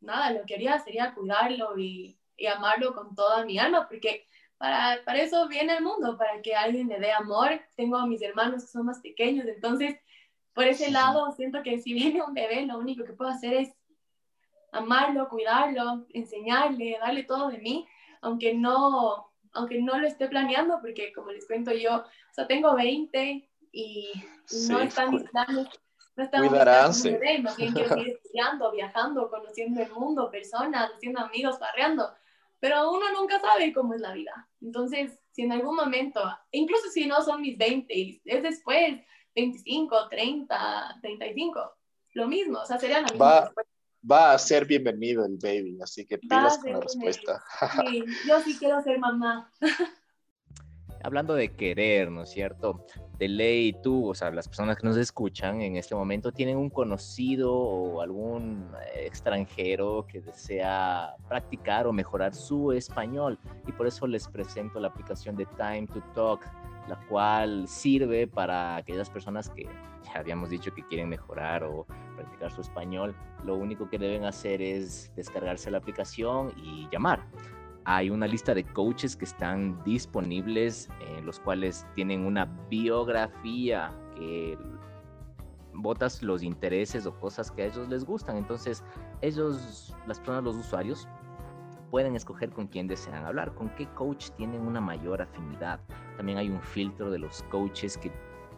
[0.00, 4.26] nada, lo que haría sería cuidarlo y, y amarlo con toda mi alma, porque
[4.62, 7.60] para, para eso viene el mundo, para que alguien le dé amor.
[7.74, 9.96] Tengo a mis hermanos que son más pequeños, entonces
[10.52, 13.74] por ese lado siento que si viene un bebé, lo único que puedo hacer es
[14.70, 17.88] amarlo, cuidarlo, enseñarle, darle todo de mí,
[18.20, 22.76] aunque no, aunque no lo esté planeando, porque como les cuento yo, o sea, tengo
[22.76, 24.12] 20 y
[24.68, 25.66] no están mis planes.
[26.14, 27.10] No estamos Cuidaránse.
[27.10, 32.14] bebé, más bien quiero seguir estudiando, viajando, conociendo el mundo, personas, haciendo amigos, barreando,
[32.60, 34.48] pero uno nunca sabe cómo es la vida.
[34.62, 36.20] Entonces, si en algún momento,
[36.50, 39.00] incluso si no son mis 20, es después,
[39.34, 41.72] 25, 30, 35,
[42.14, 43.52] lo mismo, o sea, sería la misma Va,
[44.10, 47.42] va a ser bienvenido el baby, así que pilas con la respuesta.
[47.86, 49.50] Sí, yo sí quiero ser mamá.
[51.04, 52.86] Hablando de querer, ¿no es cierto?
[53.18, 56.70] De ley, tú, o sea, las personas que nos escuchan en este momento tienen un
[56.70, 64.06] conocido o algún eh, extranjero que desea practicar o mejorar su español y por eso
[64.06, 66.44] les presento la aplicación de Time to Talk,
[66.88, 69.64] la cual sirve para aquellas personas que
[70.04, 71.84] ya habíamos dicho que quieren mejorar o
[72.16, 73.14] practicar su español.
[73.44, 77.24] Lo único que deben hacer es descargarse la aplicación y llamar
[77.84, 84.58] hay una lista de coaches que están disponibles, en los cuales tienen una biografía que
[85.74, 88.36] votas los intereses o cosas que a ellos les gustan.
[88.36, 88.84] Entonces,
[89.20, 91.08] ellos, las personas, los usuarios,
[91.90, 95.80] pueden escoger con quién desean hablar, con qué coach tienen una mayor afinidad.
[96.16, 98.10] También hay un filtro de los coaches que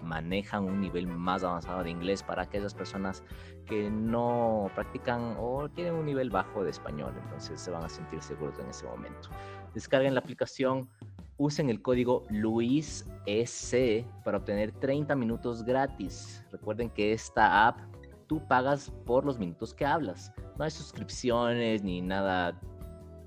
[0.04, 3.22] manejan un nivel más avanzado de inglés para aquellas personas
[3.66, 8.22] que no practican o tienen un nivel bajo de español, entonces se van a sentir
[8.22, 9.30] seguros en ese momento.
[9.74, 10.88] Descarguen la aplicación,
[11.36, 16.44] usen el código LuisEC para obtener 30 minutos gratis.
[16.52, 17.80] Recuerden que esta app
[18.26, 20.32] tú pagas por los minutos que hablas.
[20.58, 22.60] No hay suscripciones ni nada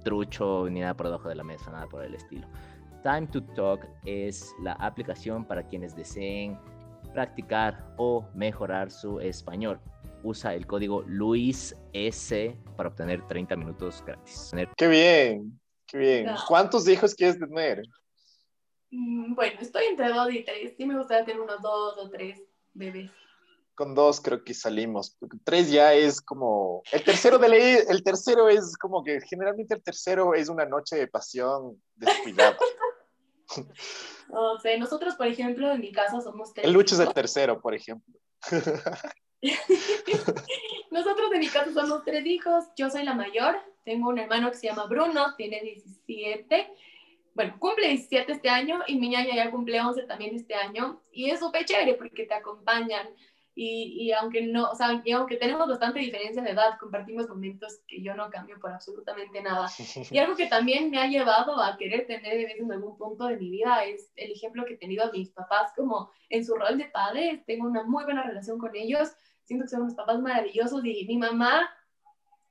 [0.04, 2.48] trucho ni nada por debajo de la mesa, nada por el estilo.
[3.04, 6.60] Time to Talk es la aplicación para quienes deseen
[7.14, 9.80] practicar o mejorar su español.
[10.24, 11.76] Usa el código LuisS
[12.76, 14.52] para obtener 30 minutos gratis.
[14.76, 16.26] Qué bien, qué bien.
[16.26, 16.36] No.
[16.48, 17.84] ¿Cuántos hijos quieres tener?
[18.92, 20.74] Mm, Bueno, estoy entre dos y tres.
[20.78, 22.42] Sí me gustaría tener unos dos o tres
[22.74, 23.12] bebés.
[23.76, 25.16] Con dos creo que salimos.
[25.20, 26.82] porque Tres ya es como...
[26.92, 30.96] El tercero de ley, el tercero es como que generalmente el tercero es una noche
[30.96, 32.58] de pasión descuidada.
[34.30, 36.66] No sé, nosotros, por ejemplo, en mi casa somos tres.
[36.66, 38.20] El Lucho es el tercero, por ejemplo.
[40.92, 42.66] Nosotros en mi casa somos tres hijos.
[42.76, 43.58] Yo soy la mayor.
[43.86, 46.74] Tengo un hermano que se llama Bruno, tiene 17.
[47.34, 51.02] Bueno, cumple 17 este año y mi ñaña ya cumple 11 también este año.
[51.12, 53.08] Y es súper chévere porque te acompañan.
[53.60, 57.80] Y, y aunque no, o sea, y aunque tenemos bastante diferencia de edad, compartimos momentos
[57.88, 59.68] que yo no cambio por absolutamente nada.
[60.12, 63.50] Y algo que también me ha llevado a querer tener en algún punto de mi
[63.50, 66.86] vida es el ejemplo que he tenido a mis papás como en su rol de
[66.86, 67.44] padres.
[67.48, 69.10] Tengo una muy buena relación con ellos.
[69.46, 71.68] Siento que son unos papás maravillosos y mi mamá,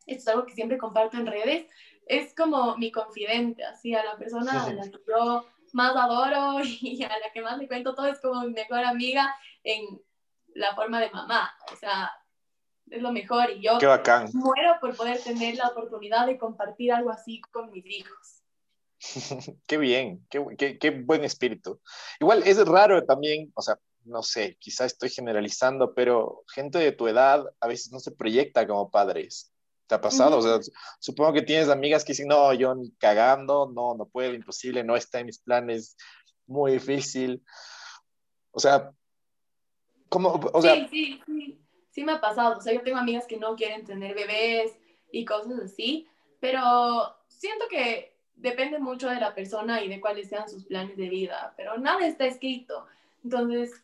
[0.07, 1.67] esto es algo que siempre comparto en redes,
[2.07, 7.01] es como mi confidente, así a la persona a la que yo más adoro y
[7.05, 10.01] a la que más le cuento todo es como mi mejor amiga en
[10.57, 11.51] la forma de mamá.
[11.73, 12.11] O sea,
[12.91, 14.29] es lo mejor y yo Qué bacán.
[14.33, 18.43] muero por poder tener la oportunidad de compartir algo así con mis hijos.
[19.67, 21.81] Qué bien, qué, qué, qué buen espíritu.
[22.19, 27.07] Igual es raro también, o sea, no sé, quizá estoy generalizando, pero gente de tu
[27.07, 29.53] edad a veces no se proyecta como padres.
[29.87, 30.39] ¿Te ha pasado?
[30.39, 30.59] O sea,
[30.99, 34.97] supongo que tienes amigas que dicen, no, yo ni cagando, no, no puedo, imposible, no
[34.97, 35.97] está en mis planes,
[36.47, 37.45] muy difícil.
[38.51, 38.91] O sea,
[40.11, 41.59] O sea, sí, sí, sí,
[41.91, 42.59] sí me ha pasado.
[42.59, 44.77] O sea, yo tengo amigas que no quieren tener bebés
[45.11, 46.07] y cosas así,
[46.41, 51.09] pero siento que depende mucho de la persona y de cuáles sean sus planes de
[51.09, 52.87] vida, pero nada está escrito.
[53.25, 53.83] Entonces,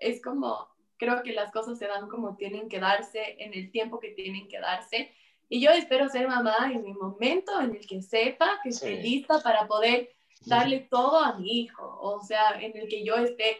[0.00, 4.00] es como, creo que las cosas se dan como tienen que darse, en el tiempo
[4.00, 5.12] que tienen que darse.
[5.48, 9.02] Y yo espero ser mamá en mi momento en el que sepa que esté Sí.
[9.02, 10.10] lista para poder
[10.46, 13.58] darle todo a mi hijo, o sea, en el que yo esté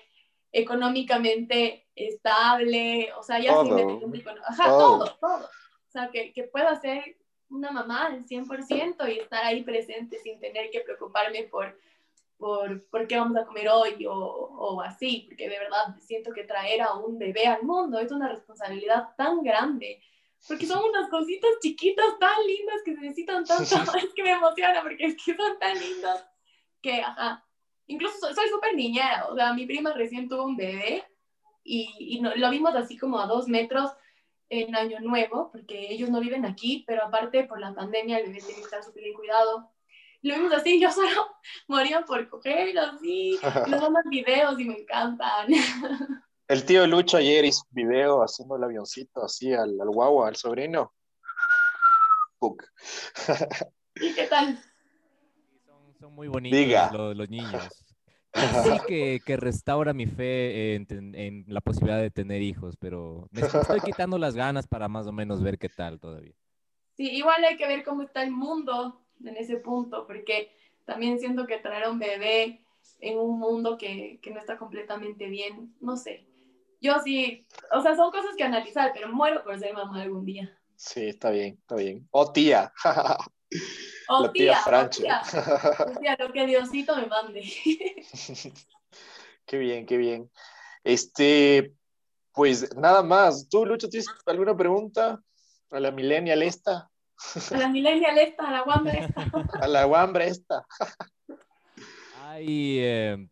[0.52, 3.68] económicamente estable, o sea, ya Todo.
[3.68, 4.98] independiente, econo- ajá, Todo.
[4.98, 5.46] todo, todo.
[5.46, 7.16] O sea, que, que pueda ser
[7.50, 11.78] una mamá al 100% y estar ahí presente sin tener que preocuparme por,
[12.38, 16.44] por, por qué vamos a comer hoy o, o así, porque de verdad siento que
[16.44, 20.02] traer a un bebé al mundo es una responsabilidad tan grande,
[20.48, 23.62] porque son unas cositas chiquitas tan lindas que se necesitan tanto,
[23.98, 26.26] es que me emociona porque es que son tan lindas
[26.80, 27.44] que, ajá,
[27.86, 31.04] incluso soy súper niñera, o sea, mi prima recién tuvo un bebé
[31.64, 33.90] y, y no- lo vimos así como a dos metros
[34.48, 38.38] en Año Nuevo, porque ellos no viven aquí, pero aparte por la pandemia el bebé
[38.40, 39.70] tiene que estar súper bien cuidado.
[40.22, 41.08] lo vimos así, yo solo
[41.68, 45.48] moría por cogerlo, así, nos damos videos y me encantan.
[46.48, 50.36] El tío Lucho ayer hizo un video haciendo el avioncito así al, al guagua, al
[50.36, 50.92] sobrino.
[53.96, 54.58] ¿Y qué tal?
[56.02, 57.84] Son, muy bonitos los, los, niños.
[58.64, 63.42] Sí que, que, restaura mi fe en, en, la posibilidad de tener hijos, pero me
[63.42, 66.32] estoy quitando las ganas para más o menos ver qué tal todavía.
[66.96, 70.50] Sí, igual hay que ver cómo está el mundo en ese punto, porque
[70.86, 72.64] también siento que traer a un bebé
[73.00, 76.26] en un mundo que, que no está completamente bien, no sé.
[76.80, 80.58] Yo sí, o sea, son cosas que analizar, pero muero por ser mamá algún día.
[80.74, 82.08] Sí, está bien, está bien.
[82.10, 82.72] O tía.
[84.08, 85.22] O tía, tía, tía.
[86.00, 87.42] tía, lo que Diosito me mande.
[89.46, 90.30] qué bien, qué bien.
[90.84, 91.74] Este,
[92.32, 93.48] pues nada más.
[93.48, 95.22] ¿Tú, Lucho, tienes alguna pregunta
[95.70, 96.90] a la millennial esta?
[97.50, 99.22] A la millennial esta, a la guambra esta.
[99.60, 100.66] a la guambra esta.
[102.20, 103.28] Ay, eh,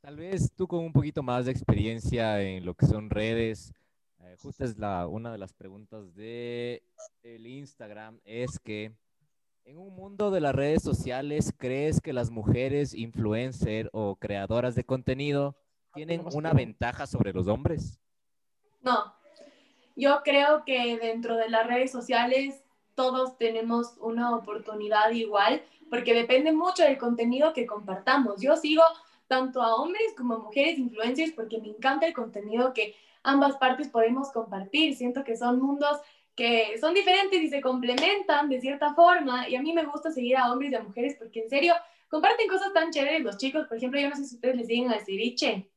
[0.00, 3.72] tal vez tú con un poquito más de experiencia en lo que son redes,
[4.20, 6.82] eh, justo es la, una de las preguntas de
[7.22, 8.92] el Instagram, es que
[9.64, 14.84] en un mundo de las redes sociales, ¿crees que las mujeres influencer o creadoras de
[14.84, 15.56] contenido
[15.94, 17.98] tienen una ventaja sobre los hombres?
[18.80, 19.14] No,
[19.94, 22.62] yo creo que dentro de las redes sociales
[22.94, 28.40] todos tenemos una oportunidad igual, porque depende mucho del contenido que compartamos.
[28.40, 28.82] Yo sigo
[29.28, 33.88] tanto a hombres como a mujeres influencers porque me encanta el contenido que ambas partes
[33.88, 34.96] podemos compartir.
[34.96, 36.00] Siento que son mundos
[36.34, 40.36] que son diferentes y se complementan de cierta forma y a mí me gusta seguir
[40.36, 41.74] a hombres y a mujeres porque en serio
[42.08, 43.66] comparten cosas tan chéveres los chicos.
[43.66, 45.68] Por ejemplo, yo no sé si ustedes le siguen al ceviche.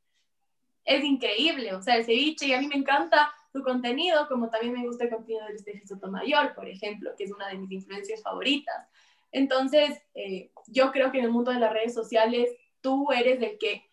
[0.86, 4.74] Es increíble, o sea, el ceviche y a mí me encanta su contenido, como también
[4.74, 8.22] me gusta el contenido de Steffi Sotomayor, por ejemplo, que es una de mis influencias
[8.22, 8.88] favoritas.
[9.32, 12.50] Entonces, eh, yo creo que en el mundo de las redes sociales,
[12.82, 13.84] tú eres el que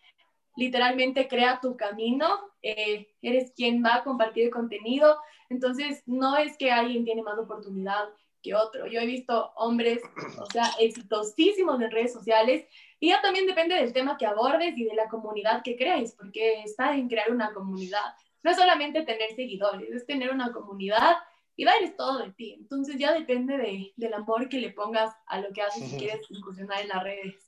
[0.55, 2.27] literalmente crea tu camino,
[2.61, 5.17] eh, eres quien va a compartir contenido,
[5.53, 8.09] entonces no es que alguien tiene más oportunidad
[8.41, 8.87] que otro.
[8.87, 10.01] Yo he visto hombres,
[10.37, 12.65] o sea, exitosísimos en redes sociales
[12.99, 16.61] y ya también depende del tema que abordes y de la comunidad que creáis, porque
[16.63, 21.15] está en crear una comunidad no es solamente tener seguidores, es tener una comunidad
[21.55, 22.53] y dar es todo de ti.
[22.59, 26.19] Entonces ya depende de, del amor que le pongas a lo que haces si quieres
[26.29, 27.45] incursionar en las redes.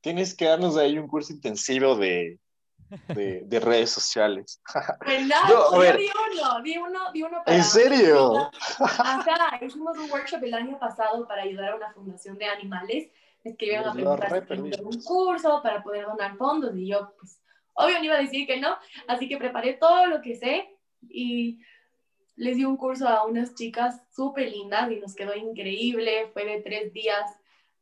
[0.00, 2.40] Tienes que darnos ahí un curso intensivo de,
[3.08, 4.60] de, de redes sociales.
[5.06, 5.42] ¿Verdad?
[5.48, 7.56] Yo, yo, di uno, di uno, di uno para...
[7.56, 8.50] ¿En serio?
[8.78, 13.10] Acá hicimos un workshop el año pasado para ayudar a una fundación de animales.
[13.42, 17.40] Es que iban a preguntar un curso para poder donar fondos y yo, pues,
[17.74, 18.76] Obvio no iba a decir que no,
[19.06, 20.76] así que preparé todo lo que sé
[21.08, 21.60] y
[22.36, 26.60] les di un curso a unas chicas súper lindas y nos quedó increíble, fue de
[26.60, 27.24] tres días.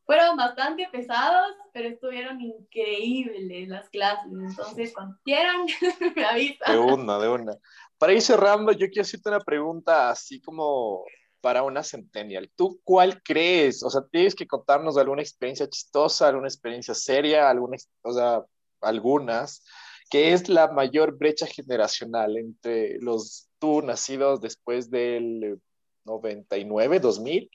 [0.08, 4.32] Fueron bastante pesados, pero estuvieron increíbles las clases.
[4.32, 5.66] Entonces, cuando quieran,
[6.16, 6.72] me avisan.
[6.72, 7.52] De una, de una.
[7.98, 11.04] Para ir cerrando, yo quiero hacerte una pregunta así como
[11.42, 12.50] para una centennial.
[12.56, 13.82] ¿Tú cuál crees?
[13.82, 18.42] O sea, tienes que contarnos alguna experiencia chistosa, alguna experiencia seria, alguna, o sea,
[18.80, 19.62] algunas
[20.08, 25.60] que es la mayor brecha generacional entre los tú nacidos después del
[26.04, 27.50] 99, 2000.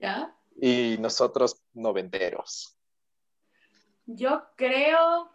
[0.00, 0.36] ¿Ya?
[0.60, 2.76] Y nosotros noventeros.
[4.06, 5.30] Yo creo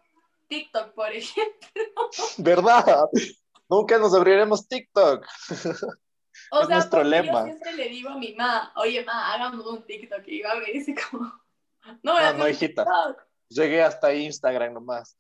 [0.48, 1.84] TikTok, por ejemplo.
[2.38, 3.10] ¿Verdad?
[3.70, 5.26] Nunca nos abriremos TikTok.
[6.52, 7.40] O es sea, nuestro lema.
[7.40, 10.26] Yo siempre le digo a mi mamá, oye, ma, hagamos un TikTok.
[10.28, 11.26] Y mi me dice como,
[12.04, 12.86] no, no, no hijita.
[12.86, 15.18] TikTok llegué hasta Instagram nomás.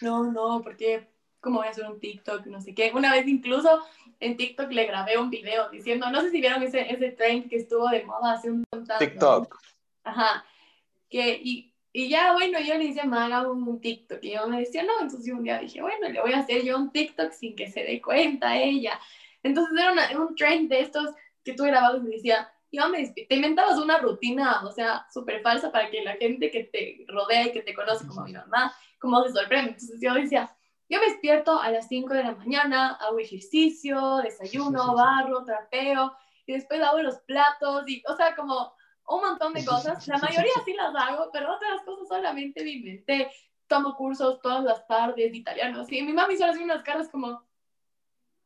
[0.00, 1.08] no, no, porque
[1.44, 2.90] como voy a hacer un TikTok, no sé qué.
[2.94, 3.84] Una vez incluso
[4.18, 7.56] en TikTok le grabé un video diciendo, no sé si vieron ese, ese trend que
[7.56, 8.98] estuvo de moda hace un montón.
[8.98, 9.56] TikTok.
[10.02, 10.44] Ajá.
[11.08, 14.18] Que, y, y ya, bueno, yo le dije, me haga un TikTok.
[14.22, 16.76] Y yo me decía, no, entonces un día dije, bueno, le voy a hacer yo
[16.76, 18.98] un TikTok sin que se dé cuenta ella.
[19.42, 21.10] Entonces era un trend de estos
[21.44, 22.50] que tú grababas y decía,
[23.28, 27.46] te inventabas una rutina, o sea, súper falsa para que la gente que te rodea
[27.46, 29.72] y que te conoce como mi mamá, como se sorprende.
[29.72, 30.50] Entonces yo decía,
[30.88, 36.14] yo me despierto a las 5 de la mañana, hago ejercicio, desayuno, barro, trapeo,
[36.46, 38.74] y después hago los platos, y, o sea, como
[39.08, 40.06] un montón de cosas.
[40.08, 43.30] La mayoría sí las hago, pero otras cosas solamente me inventé.
[43.66, 47.42] Tomo cursos todas las tardes de italiano, y mi mamá hizo así unas caras como,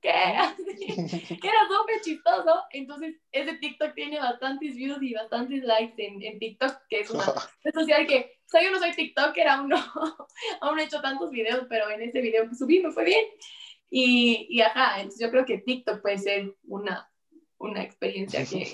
[0.00, 0.10] ¿qué?
[1.40, 2.62] que era súper chistoso.
[2.70, 7.24] Entonces, ese TikTok tiene bastantes views y bastantes likes en, en TikTok, que es una
[7.64, 9.76] red social que, o sea, yo no soy TikToker, aún no,
[10.60, 13.24] aún no he hecho tantos videos, pero en ese video que subí me fue bien.
[13.90, 17.10] Y, y ajá, entonces yo creo que TikTok puede ser una,
[17.58, 18.70] una experiencia que...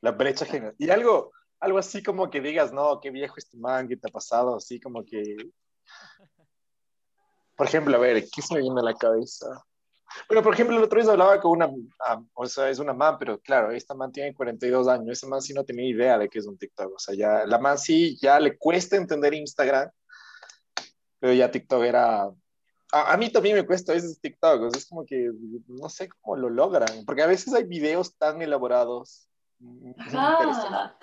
[0.00, 0.74] La brecha genial.
[0.78, 4.12] Y algo, algo así como que digas, no, qué viejo este man, ¿qué te ha
[4.12, 4.56] pasado?
[4.56, 5.36] Así como que...
[7.56, 9.64] Por ejemplo, a ver, ¿qué se me viene a la cabeza?
[10.28, 11.70] Bueno, por ejemplo, el otro día hablaba con una,
[12.04, 15.42] ah, o sea, es una man, pero claro, esta man tiene 42 años, esa man
[15.42, 18.16] sí no tenía idea de qué es un TikTok, o sea, ya, la man sí
[18.20, 19.90] ya le cuesta entender Instagram,
[21.18, 22.30] pero ya TikTok era,
[22.92, 25.30] a, mí también me cuesta a veces TikTok, o sea, es como que
[25.66, 29.28] no sé cómo lo logran, porque a veces hay videos tan elaborados.
[29.98, 30.96] Ah,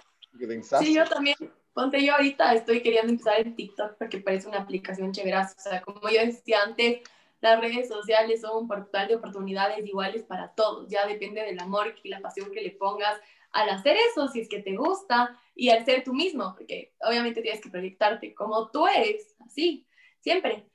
[0.80, 1.36] sí, yo también,
[1.74, 5.82] ponte yo ahorita estoy queriendo empezar en TikTok porque parece una aplicación chévere, o sea,
[5.82, 7.02] como yo decía antes,
[7.44, 11.94] las redes sociales son un portal de oportunidades iguales para todos, ya depende del amor
[12.02, 13.20] y la pasión que le pongas
[13.52, 17.42] al hacer eso, si es que te gusta, y al ser tú mismo, porque obviamente
[17.42, 19.86] tienes que proyectarte como tú eres, así,
[20.22, 20.66] siempre.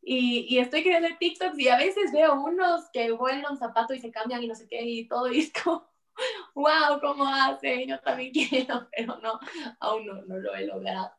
[0.00, 3.98] Y, y estoy creando TikToks y a veces veo unos que vuelan un zapato y
[3.98, 5.86] se cambian y no sé qué y todo y es como,
[6.54, 7.86] wow, ¿cómo hace?
[7.86, 9.38] Yo también quiero, pero no,
[9.78, 11.12] aún no, no lo he logrado.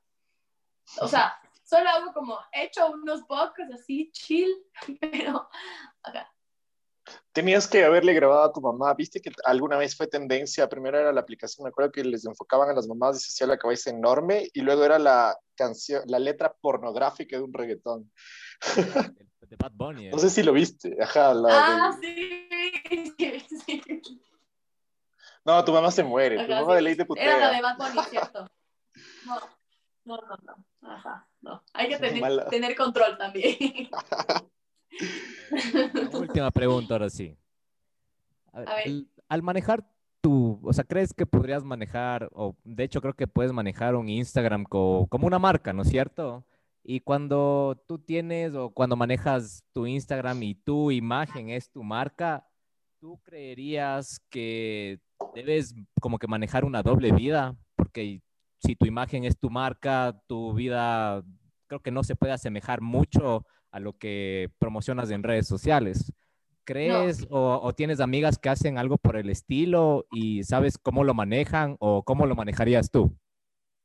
[0.99, 4.49] O sea, solo hago como, he hecho unos pocos así, chill,
[5.01, 5.49] pero
[6.03, 6.31] acá.
[7.33, 8.93] Tenías que haberle grabado a tu mamá.
[8.95, 10.67] ¿Viste que alguna vez fue tendencia?
[10.67, 13.47] Primero era la aplicación, me acuerdo que les enfocaban a las mamás y se hacía
[13.47, 18.11] la cabeza enorme, y luego era la canción, la letra pornográfica de un reggaetón.
[19.47, 20.09] De Bad Bunny.
[20.09, 20.97] No sé si lo viste.
[20.99, 22.49] Ajá, ah, sí,
[23.65, 23.81] sí.
[25.43, 26.43] No, tu mamá se muere.
[26.43, 27.23] tu mamá de ley de putea.
[27.23, 28.49] Era la de Bad Bunny, ¿cierto?
[29.25, 29.39] No,
[30.05, 30.89] no, no, no.
[30.89, 31.63] Ajá, no.
[31.73, 33.89] Hay que tener, tener control también.
[36.13, 37.37] última pregunta, ahora sí.
[39.27, 39.85] Al, manejar
[40.21, 44.09] tu, o sea, ¿crees que podrías manejar, o de hecho creo que puedes manejar un
[44.09, 46.45] Instagram como una marca, ¿no es cierto?
[46.83, 52.47] Y cuando tú tienes o cuando manejas tu Instagram y tu imagen es tu marca,
[52.99, 54.99] ¿tú creerías que
[55.35, 57.55] debes como que manejar una doble vida?
[57.75, 58.21] Porque
[58.59, 61.23] si tu imagen es tu marca, tu vida
[61.67, 66.13] creo que no se puede asemejar mucho a lo que promocionas en redes sociales.
[66.63, 71.75] ¿Crees o, tienes amigas que hacen algo por el estilo y sabes cómo lo manejan
[71.79, 73.15] o cómo lo manejarías tú?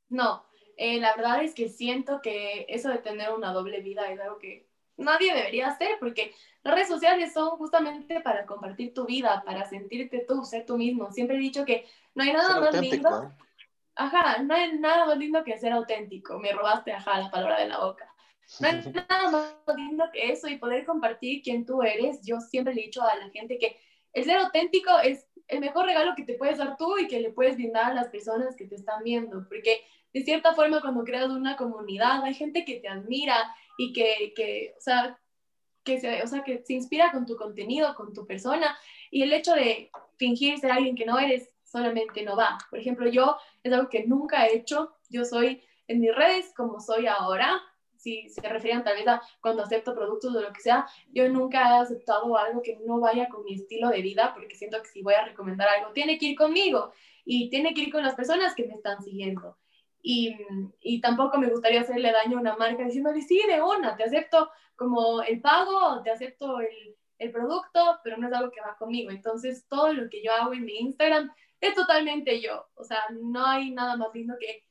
[0.09, 0.45] No,
[0.79, 4.39] eh, la verdad es que siento que eso de tener una doble vida es algo
[4.39, 4.67] que
[4.97, 10.25] nadie debería hacer porque las redes sociales son justamente para compartir tu vida, para sentirte
[10.27, 11.13] tú, ser tú mismo.
[11.13, 13.31] Siempre he dicho que no hay nada más lindo.
[14.01, 16.39] Ajá, no hay nada más lindo que ser auténtico.
[16.39, 18.11] Me robaste, ajá, la palabra de la boca.
[18.59, 18.81] No hay
[19.11, 22.23] nada más lindo que eso y poder compartir quién tú eres.
[22.25, 23.77] Yo siempre le he dicho a la gente que
[24.15, 27.31] el ser auténtico es el mejor regalo que te puedes dar tú y que le
[27.31, 29.83] puedes brindar a las personas que te están viendo, porque
[30.15, 34.75] de cierta forma cuando creas una comunidad hay gente que te admira y que, que
[34.79, 35.21] o sea,
[35.85, 38.79] que se, o sea, que se inspira con tu contenido, con tu persona,
[39.11, 42.59] y el hecho de fingir ser alguien que no eres solamente no va.
[42.69, 46.81] Por ejemplo, yo es algo que nunca he hecho, yo soy en mis redes como
[46.81, 47.61] soy ahora,
[47.97, 51.61] si se referían tal vez a cuando acepto productos o lo que sea, yo nunca
[51.61, 55.03] he aceptado algo que no vaya con mi estilo de vida, porque siento que si
[55.03, 56.93] voy a recomendar algo, tiene que ir conmigo
[57.25, 59.59] y tiene que ir con las personas que me están siguiendo.
[60.03, 60.35] Y,
[60.81, 64.51] y, tampoco me gustaría hacerle daño a una marca diciéndole, sí, de una, te acepto
[64.75, 69.11] como el pago, te acepto el, el producto, pero no es algo que va conmigo.
[69.11, 71.31] Entonces, todo lo que yo hago en mi Instagram
[71.61, 72.67] es totalmente yo.
[72.75, 74.65] O sea, no hay nada más lindo que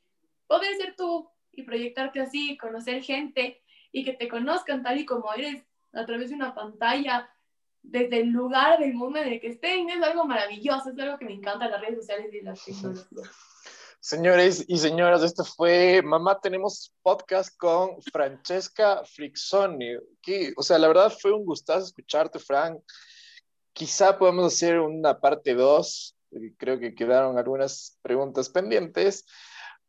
[0.47, 3.61] poder ser tú y proyectarte así, conocer gente
[3.91, 5.63] y que te conozcan tal y como eres
[5.93, 7.29] a través de una pantalla,
[7.81, 11.25] desde el lugar del mundo en el que estén, es algo maravilloso, es algo que
[11.25, 13.29] me encanta las redes sociales y las tecnologías.
[14.01, 19.97] Señores y señoras, esto fue Mamá Tenemos Podcast con Francesca Frixoni.
[20.21, 22.81] Que, o sea, la verdad fue un gustazo escucharte, Frank.
[23.73, 26.15] Quizá podamos hacer una parte 2.
[26.57, 29.25] Creo que quedaron algunas preguntas pendientes.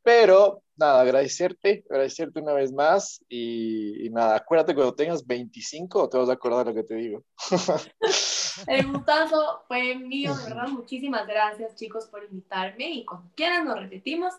[0.02, 6.30] Pero nada, agradecerte, agradecerte una vez más y, nada, acuérdate cuando tengas 25 te vas
[6.30, 7.22] a acordar lo que te digo.
[8.66, 10.68] El gustazo fue mío, de verdad.
[10.68, 14.32] Muchísimas gracias, chicos, por invitarme y cuando quieran nos repetimos.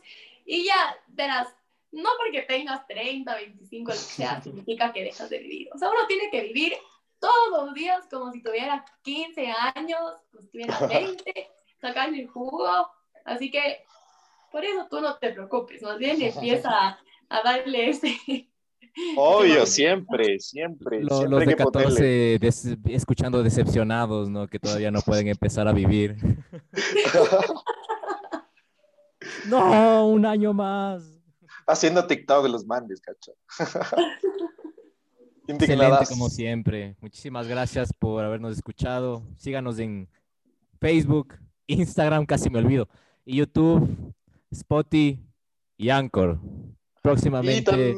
[0.46, 1.48] Y ya, verás,
[1.92, 5.70] no porque tengas 30, 25, lo que sea, significa que dejas de vivir.
[5.74, 6.74] O sea, uno tiene que vivir
[7.20, 10.00] todos los días como si tuviera 15 años,
[10.32, 12.90] como si tuviera 20, sacarle el jugo.
[13.26, 13.84] Así que
[14.52, 18.18] por eso tú no te preocupes, más bien empieza a, a darle ese,
[19.16, 21.04] Obvio, siempre, siempre.
[21.04, 22.40] los de 14
[22.86, 24.48] escuchando decepcionados, ¿no?
[24.48, 26.18] Que todavía no pueden empezar a vivir.
[29.48, 31.04] no, un año más.
[31.68, 33.34] Haciendo TikTok de los mandes, cacho.
[35.48, 36.96] Excelente, como siempre.
[37.00, 39.24] Muchísimas gracias por habernos escuchado.
[39.38, 40.10] Síganos en
[40.80, 41.36] Facebook,
[41.74, 42.88] Instagram, casi me olvido.
[43.26, 44.14] y YouTube,
[44.52, 45.20] Spotify
[45.78, 46.40] y Anchor.
[47.02, 47.96] Próximamente.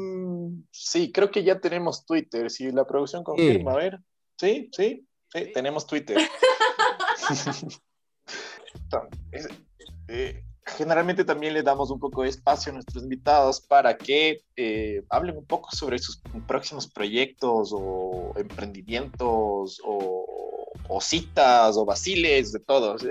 [0.71, 2.49] sí, creo que ya tenemos Twitter.
[2.49, 3.99] Si la producción confirma, a ver.
[4.37, 6.17] Sí, sí, sí, tenemos Twitter.
[10.07, 15.03] Eh, generalmente también le damos un poco de espacio a nuestros invitados para que eh,
[15.09, 20.42] hablen un poco sobre sus próximos proyectos o emprendimientos o,
[21.01, 23.03] citas o vaciles, de todos.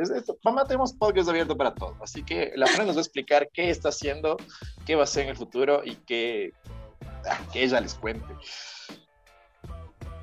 [0.45, 1.97] mamá, tenemos podcast abierto para todo.
[2.03, 4.37] Así que la Fran nos va a explicar qué está haciendo,
[4.87, 6.53] qué va a hacer en el futuro y qué,
[7.27, 8.35] ah, que ella les cuente.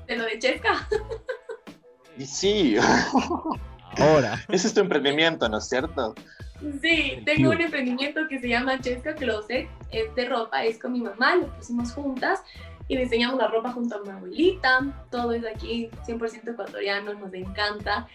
[0.06, 0.88] ¿De lo de Chesca?
[2.18, 2.76] Y sí.
[3.96, 4.44] Ahora.
[4.48, 6.14] Ese es tu emprendimiento, ¿no es cierto?
[6.82, 11.00] Sí, tengo un emprendimiento que se llama Chesca Closet, es de ropa, es con mi
[11.00, 12.40] mamá, lo pusimos juntas
[12.90, 14.80] y diseñamos la ropa junto a mi abuelita,
[15.12, 18.08] todo es aquí 100% ecuatoriano, nos encanta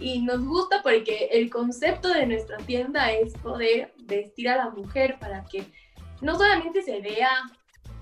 [0.00, 5.18] y nos gusta porque el concepto de nuestra tienda es poder vestir a la mujer
[5.20, 5.66] para que
[6.22, 7.28] no solamente se vea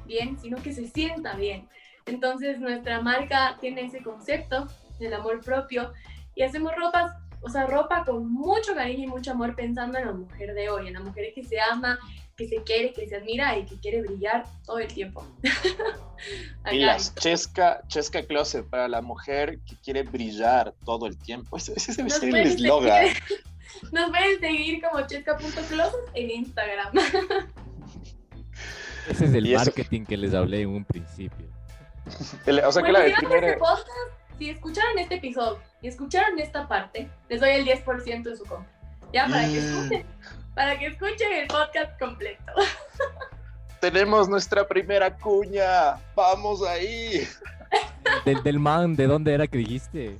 [0.06, 1.68] bien, sino que se sienta bien.
[2.06, 4.68] Entonces nuestra marca tiene ese concepto
[5.00, 5.92] del amor propio
[6.36, 7.10] y hacemos ropas
[7.42, 10.88] o sea, ropa con mucho cariño y mucho amor pensando en la mujer de hoy,
[10.88, 11.98] en la mujer que se ama,
[12.40, 15.26] que se quiere, que se admira y que quiere brillar todo el tiempo.
[16.72, 21.56] y las Chesca, Chesca Closet para la mujer que quiere brillar todo el tiempo.
[21.58, 23.08] Ese, debe ser el eslogan.
[23.92, 26.98] Nos pueden seguir como chesca.closet en Instagram.
[29.08, 31.46] Ese es el marketing que les hablé en un principio.
[32.66, 33.58] o sea que la de primera
[34.38, 38.66] si escucharon este episodio y escucharon esta parte, les doy el 10% de su compra.
[39.12, 39.56] Ya, para que mm.
[39.56, 40.06] escuchen,
[40.54, 42.52] para que escuchen el podcast completo.
[43.80, 45.96] Tenemos nuestra primera cuña.
[46.14, 47.26] Vamos ahí.
[48.24, 50.16] Del, del man, ¿de dónde era que dijiste?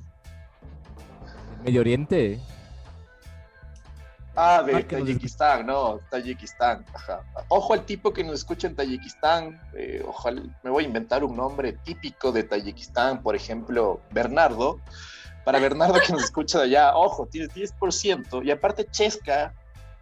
[1.63, 2.41] Medio Oriente.
[4.37, 6.85] Ah, de Tayikistán, no, Tayikistán.
[7.49, 9.61] Ojo al tipo que nos escucha en Tayikistán.
[9.75, 14.81] Eh, ojalá, me voy a inventar un nombre típico de Tayikistán, por ejemplo, Bernardo.
[15.45, 18.45] Para Bernardo que nos escucha de allá, ojo, tienes 10%.
[18.45, 19.53] Y aparte, Chesca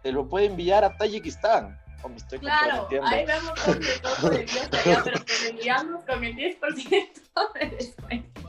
[0.01, 1.79] te lo puede enviar a Tayikistán.
[2.01, 7.53] O me estoy claro, ahí vemos con Dios allá, pero te enviamos con el 10%
[7.59, 8.41] de descuento.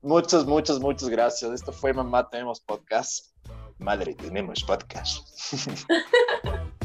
[0.00, 1.50] Muchas, muchas, muchas gracias.
[1.52, 3.32] Esto fue Mamá Tenemos Podcast.
[3.78, 5.26] Madre, tenemos podcast.